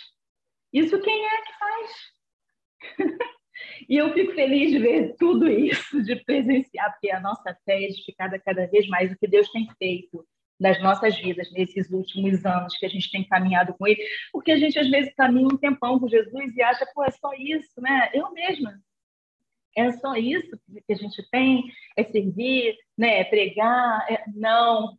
Isso 0.72 1.00
quem 1.00 1.26
é 1.26 1.42
que 1.42 1.58
faz? 1.58 1.92
E 3.88 3.96
eu 3.96 4.12
fico 4.12 4.32
feliz 4.34 4.70
de 4.70 4.78
ver 4.78 5.14
tudo 5.18 5.48
isso, 5.48 6.02
de 6.02 6.16
presenciar, 6.16 6.92
porque 6.92 7.10
a 7.10 7.20
nossa 7.20 7.56
fé 7.64 7.74
é 7.74 7.84
edificada 7.84 8.38
cada 8.38 8.66
vez 8.66 8.86
mais, 8.88 9.12
o 9.12 9.18
que 9.18 9.26
Deus 9.26 9.50
tem 9.50 9.68
feito 9.78 10.24
nas 10.60 10.80
nossas 10.82 11.18
vidas 11.18 11.50
nesses 11.52 11.90
últimos 11.90 12.44
anos 12.44 12.76
que 12.76 12.84
a 12.84 12.88
gente 12.88 13.10
tem 13.10 13.24
caminhado 13.24 13.74
com 13.74 13.86
Ele, 13.86 14.02
porque 14.30 14.52
a 14.52 14.58
gente 14.58 14.78
às 14.78 14.90
vezes 14.90 15.14
caminha 15.14 15.46
um 15.46 15.56
tempão 15.56 15.98
com 15.98 16.06
Jesus 16.06 16.54
e 16.54 16.62
acha, 16.62 16.86
pô, 16.94 17.02
é 17.02 17.10
só 17.10 17.32
isso, 17.32 17.80
né? 17.80 18.10
Eu 18.12 18.30
mesma. 18.32 18.78
É 19.76 19.90
só 19.92 20.14
isso 20.16 20.50
que 20.86 20.92
a 20.92 20.96
gente 20.96 21.22
tem, 21.30 21.64
é 21.96 22.04
servir, 22.04 22.76
né? 22.98 23.20
é 23.20 23.24
pregar. 23.24 24.06
É... 24.10 24.24
Não, 24.34 24.98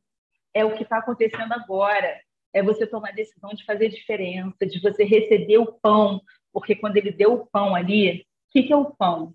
é 0.53 0.65
o 0.65 0.75
que 0.75 0.83
está 0.83 0.97
acontecendo 0.97 1.53
agora. 1.53 2.19
É 2.53 2.63
você 2.63 2.87
tomar 2.87 3.09
a 3.09 3.13
decisão 3.13 3.51
de 3.51 3.63
fazer 3.63 3.89
diferença, 3.89 4.65
de 4.65 4.81
você 4.81 5.03
receber 5.03 5.57
o 5.57 5.71
pão, 5.73 6.21
porque 6.51 6.75
quando 6.75 6.97
ele 6.97 7.11
deu 7.11 7.33
o 7.33 7.45
pão 7.45 7.75
ali, 7.75 8.25
o 8.51 8.63
que, 8.63 8.73
é 8.73 8.75
o 8.75 8.93
pão? 8.93 9.33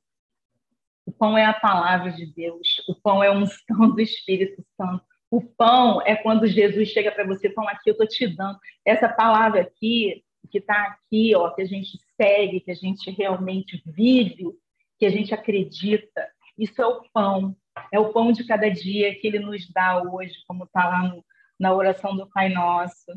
O 1.07 1.13
pão 1.13 1.39
é 1.39 1.47
a 1.47 1.55
palavra 1.55 2.13
de 2.13 2.27
Deus, 2.27 2.85
o 2.87 2.95
pão 2.95 3.25
é 3.25 3.29
a 3.29 3.33
unção 3.33 3.89
do 3.95 4.01
Espírito 4.01 4.63
Santo. 4.77 5.03
O 5.31 5.41
pão 5.41 6.03
é 6.03 6.15
quando 6.15 6.47
Jesus 6.47 6.91
chega 6.91 7.11
para 7.11 7.27
você, 7.27 7.49
pão 7.49 7.67
aqui 7.67 7.89
eu 7.89 7.93
estou 7.93 8.07
te 8.07 8.27
dando. 8.27 8.59
Essa 8.85 9.09
palavra 9.09 9.63
aqui, 9.63 10.23
que 10.51 10.59
está 10.59 10.83
aqui, 10.83 11.35
ó, 11.35 11.49
que 11.51 11.63
a 11.63 11.65
gente 11.65 11.99
segue, 12.21 12.61
que 12.61 12.71
a 12.71 12.75
gente 12.75 13.11
realmente 13.11 13.83
vive, 13.87 14.53
que 14.99 15.07
a 15.07 15.11
gente 15.11 15.33
acredita, 15.33 16.29
isso 16.59 16.81
é 16.81 16.87
o 16.87 17.03
pão. 17.11 17.57
É 17.91 17.99
o 17.99 18.13
pão 18.13 18.33
de 18.33 18.45
cada 18.45 18.69
dia 18.69 19.19
que 19.19 19.27
ele 19.27 19.39
nos 19.39 19.67
dá 19.71 20.03
hoje, 20.03 20.35
como 20.47 20.65
está 20.65 20.89
lá 20.89 21.03
no, 21.05 21.25
na 21.59 21.73
oração 21.73 22.15
do 22.17 22.29
Pai 22.29 22.51
Nosso, 22.51 23.13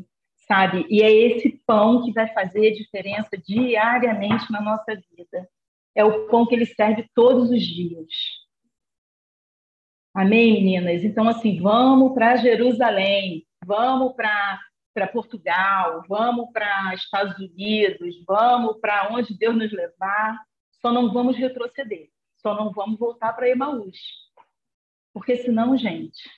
sabe? 0.48 0.86
E 0.88 1.02
é 1.02 1.12
esse 1.12 1.62
pão 1.66 2.02
que 2.02 2.12
vai 2.12 2.32
fazer 2.32 2.72
diferença 2.72 3.36
diariamente 3.36 4.50
na 4.50 4.60
nossa 4.60 4.94
vida 4.94 5.48
é 5.94 6.04
o 6.04 6.26
pão 6.28 6.46
que 6.46 6.54
ele 6.54 6.66
serve 6.66 7.08
todos 7.14 7.50
os 7.50 7.62
dias. 7.62 8.08
Amém, 10.14 10.54
meninas? 10.54 11.04
Então, 11.04 11.28
assim, 11.28 11.60
vamos 11.60 12.12
para 12.14 12.36
Jerusalém, 12.36 13.46
vamos 13.64 14.14
para 14.14 14.60
Portugal, 15.12 16.02
vamos 16.08 16.50
para 16.52 16.94
Estados 16.94 17.38
Unidos, 17.38 18.22
vamos 18.26 18.78
para 18.80 19.08
onde 19.12 19.36
Deus 19.36 19.56
nos 19.56 19.72
levar, 19.72 20.40
só 20.80 20.90
não 20.90 21.12
vamos 21.12 21.36
retroceder, 21.36 22.10
só 22.36 22.54
não 22.54 22.72
vamos 22.72 22.98
voltar 22.98 23.32
para 23.34 23.48
Emaús. 23.48 23.98
Porque 25.12 25.36
senão, 25.36 25.76
gente, 25.76 26.28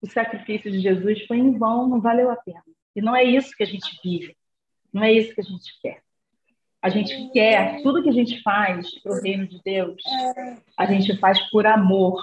o 0.00 0.06
sacrifício 0.06 0.70
de 0.70 0.80
Jesus 0.80 1.26
foi 1.26 1.38
em 1.38 1.58
vão, 1.58 1.88
não 1.88 2.00
valeu 2.00 2.30
a 2.30 2.36
pena. 2.36 2.62
E 2.94 3.00
não 3.00 3.14
é 3.14 3.24
isso 3.24 3.56
que 3.56 3.62
a 3.62 3.66
gente 3.66 3.98
vive, 4.04 4.36
não 4.92 5.02
é 5.02 5.12
isso 5.12 5.34
que 5.34 5.40
a 5.40 5.44
gente 5.44 5.80
quer. 5.80 6.02
A 6.82 6.88
gente 6.88 7.30
quer, 7.32 7.80
tudo 7.82 8.02
que 8.02 8.08
a 8.08 8.12
gente 8.12 8.42
faz 8.42 9.00
para 9.00 9.12
o 9.12 9.22
reino 9.22 9.46
de 9.46 9.60
Deus, 9.64 10.02
a 10.76 10.84
gente 10.84 11.16
faz 11.18 11.40
por 11.50 11.64
amor. 11.64 12.20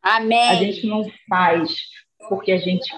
Amém. 0.00 0.48
A 0.48 0.54
gente 0.54 0.86
não 0.86 1.04
faz 1.28 1.76
porque 2.28 2.52
a 2.52 2.58
gente 2.58 2.88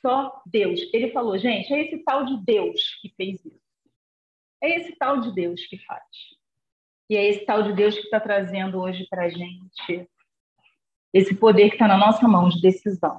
Só 0.00 0.42
Deus. 0.46 0.80
Ele 0.92 1.10
falou, 1.10 1.38
gente, 1.38 1.72
é 1.72 1.82
esse 1.82 1.98
tal 2.04 2.24
de 2.24 2.36
Deus 2.44 2.80
que 3.00 3.12
fez 3.16 3.44
isso. 3.44 3.60
É 4.62 4.76
esse 4.76 4.96
tal 4.96 5.20
de 5.20 5.32
Deus 5.32 5.64
que 5.66 5.78
faz. 5.78 6.04
E 7.08 7.16
é 7.16 7.28
esse 7.28 7.44
tal 7.44 7.62
de 7.62 7.72
Deus 7.72 7.94
que 7.94 8.02
está 8.02 8.20
trazendo 8.20 8.80
hoje 8.80 9.06
para 9.08 9.24
a 9.24 9.28
gente 9.28 10.08
esse 11.12 11.34
poder 11.34 11.70
que 11.70 11.76
está 11.76 11.88
na 11.88 11.96
nossa 11.96 12.28
mão 12.28 12.48
de 12.48 12.60
decisão 12.60 13.18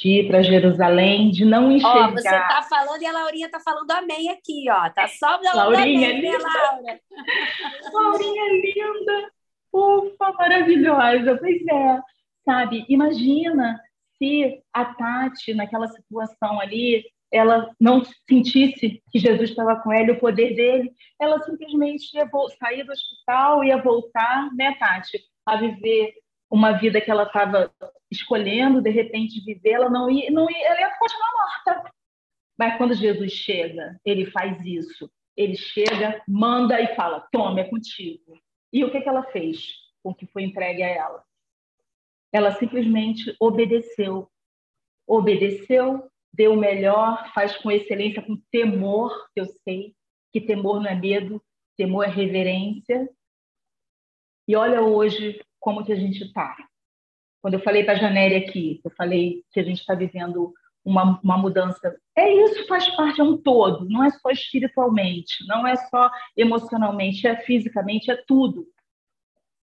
de 0.00 0.08
ir 0.08 0.28
para 0.28 0.42
Jerusalém, 0.42 1.30
de 1.30 1.44
não 1.44 1.70
enxergar. 1.70 2.08
Ó, 2.08 2.12
você 2.12 2.28
está 2.28 2.62
falando 2.62 3.02
e 3.02 3.06
a 3.06 3.12
Laurinha 3.12 3.46
está 3.46 3.60
falando 3.60 3.90
amém 3.90 4.30
aqui, 4.30 4.64
ó. 4.70 4.88
Tá 4.90 5.06
só 5.06 5.36
da 5.38 5.52
Laurinha 5.52 6.10
amém, 6.10 6.20
linda. 6.22 6.38
Laura. 6.38 7.00
Laurinha 7.92 8.44
linda, 8.62 9.30
ufa, 9.70 10.32
maravilhosa. 10.32 11.36
Pois 11.36 11.66
é, 11.66 12.00
sabe? 12.44 12.86
Imagina 12.88 13.78
se 14.20 14.62
a 14.72 14.84
Tati, 14.84 15.54
naquela 15.54 15.88
situação 15.88 16.60
ali, 16.60 17.04
ela 17.32 17.74
não 17.80 18.02
sentisse 18.28 19.02
que 19.10 19.18
Jesus 19.18 19.50
estava 19.50 19.80
com 19.80 19.92
ela, 19.92 20.12
o 20.12 20.18
poder 20.20 20.54
dele, 20.54 20.92
ela 21.18 21.40
simplesmente 21.42 22.14
ia 22.14 22.28
sair 22.58 22.84
do 22.84 22.92
hospital, 22.92 23.64
ia 23.64 23.80
voltar, 23.80 24.52
né, 24.54 24.74
Tati, 24.78 25.18
a 25.46 25.56
viver 25.56 26.12
uma 26.50 26.72
vida 26.72 27.00
que 27.00 27.10
ela 27.10 27.22
estava 27.22 27.72
escolhendo, 28.10 28.82
de 28.82 28.90
repente, 28.90 29.44
viver, 29.44 29.70
ela 29.70 29.88
não 29.88 30.10
ia, 30.10 30.30
não 30.30 30.50
ia, 30.50 30.66
ela 30.66 30.80
ia 30.80 30.98
continuar 30.98 31.30
morta. 31.32 31.92
Mas 32.58 32.76
quando 32.76 32.94
Jesus 32.94 33.32
chega, 33.32 33.98
ele 34.04 34.26
faz 34.26 34.60
isso. 34.66 35.10
Ele 35.36 35.56
chega, 35.56 36.20
manda 36.28 36.80
e 36.80 36.94
fala: 36.94 37.26
toma, 37.32 37.60
é 37.60 37.64
contigo. 37.64 38.38
E 38.72 38.84
o 38.84 38.90
que, 38.90 39.00
que 39.00 39.08
ela 39.08 39.22
fez 39.30 39.74
com 40.02 40.10
o 40.10 40.14
que 40.14 40.26
foi 40.26 40.42
entregue 40.42 40.82
a 40.82 40.88
ela? 40.88 41.24
Ela 42.32 42.52
simplesmente 42.52 43.34
obedeceu. 43.40 44.30
Obedeceu, 45.06 46.08
deu 46.32 46.52
o 46.52 46.56
melhor, 46.56 47.30
faz 47.34 47.56
com 47.56 47.70
excelência, 47.70 48.22
com 48.22 48.40
temor, 48.50 49.12
eu 49.34 49.46
sei 49.64 49.94
que 50.32 50.40
temor 50.40 50.80
não 50.80 50.88
é 50.88 50.94
medo, 50.94 51.42
temor 51.76 52.04
é 52.04 52.08
reverência. 52.08 53.08
E 54.46 54.54
olha 54.54 54.80
hoje 54.82 55.40
como 55.58 55.84
que 55.84 55.92
a 55.92 55.96
gente 55.96 56.24
está. 56.24 56.56
Quando 57.42 57.54
eu 57.54 57.60
falei 57.60 57.84
para 57.84 57.94
a 57.94 58.00
Janéria 58.00 58.38
aqui, 58.38 58.80
eu 58.84 58.90
falei 58.90 59.44
que 59.50 59.60
a 59.60 59.62
gente 59.62 59.80
está 59.80 59.94
vivendo 59.94 60.52
uma, 60.84 61.20
uma 61.22 61.38
mudança. 61.38 61.96
É 62.16 62.32
isso, 62.32 62.66
faz 62.66 62.88
parte, 62.96 63.20
é 63.20 63.24
um 63.24 63.36
todo, 63.36 63.88
não 63.88 64.04
é 64.04 64.10
só 64.10 64.30
espiritualmente, 64.30 65.46
não 65.46 65.66
é 65.66 65.76
só 65.76 66.10
emocionalmente, 66.36 67.26
é 67.26 67.36
fisicamente, 67.36 68.10
é 68.10 68.16
tudo. 68.26 68.66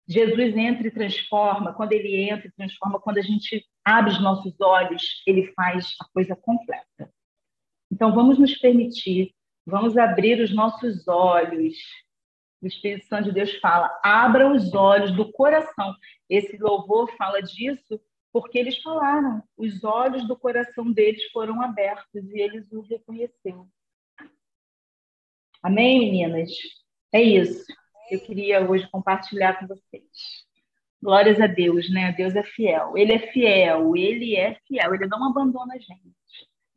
Jesus 0.09 0.57
entra 0.57 0.87
e 0.87 0.91
transforma, 0.91 1.73
quando 1.73 1.93
ele 1.93 2.29
entra 2.29 2.47
e 2.47 2.53
transforma, 2.53 3.01
quando 3.01 3.19
a 3.19 3.23
gente 3.23 3.65
abre 3.85 4.13
os 4.13 4.21
nossos 4.21 4.61
olhos, 4.61 5.23
ele 5.27 5.53
faz 5.55 5.95
a 6.01 6.05
coisa 6.13 6.37
completa. 6.37 7.13
Então 7.91 8.15
vamos 8.15 8.39
nos 8.39 8.55
permitir, 8.59 9.33
vamos 9.67 9.97
abrir 9.97 10.41
os 10.41 10.55
nossos 10.55 11.07
olhos 11.07 11.77
o 12.63 12.67
Espírito 12.67 13.07
Santo 13.07 13.25
de 13.25 13.33
Deus 13.33 13.57
fala: 13.57 14.01
abra 14.05 14.51
os 14.51 14.73
olhos 14.73 15.11
do 15.11 15.33
coração. 15.33 15.95
Esse 16.31 16.57
louvor 16.57 17.13
fala 17.17 17.43
disso 17.43 18.01
porque 18.33 18.59
eles 18.59 18.81
falaram, 18.81 19.43
os 19.59 19.85
olhos 19.85 20.27
do 20.27 20.35
coração 20.35 20.91
deles 20.91 21.23
foram 21.33 21.61
abertos 21.61 22.25
e 22.31 22.41
eles 22.41 22.71
o 22.73 22.81
reconheceram. 22.81 23.69
Amém, 25.63 25.99
meninas? 26.01 26.51
É 27.13 27.21
isso. 27.21 27.67
Eu 28.13 28.21
queria 28.21 28.61
hoje 28.71 28.87
compartilhar 28.91 29.59
com 29.59 29.67
vocês. 29.67 30.05
Glórias 31.03 31.41
a 31.41 31.47
Deus, 31.47 31.91
né? 31.91 32.13
Deus 32.13 32.37
é 32.37 32.43
fiel. 32.43 32.95
Ele 32.95 33.15
é 33.15 33.33
fiel, 33.33 33.97
ele 33.97 34.37
é 34.37 34.55
fiel. 34.69 34.95
Ele 34.95 35.07
não 35.07 35.31
abandona 35.31 35.73
a 35.73 35.79
gente 35.79 36.15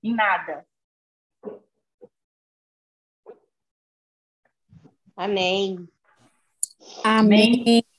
em 0.02 0.16
nada. 0.16 0.66
Amém. 5.18 5.90
Amém. 7.04 7.86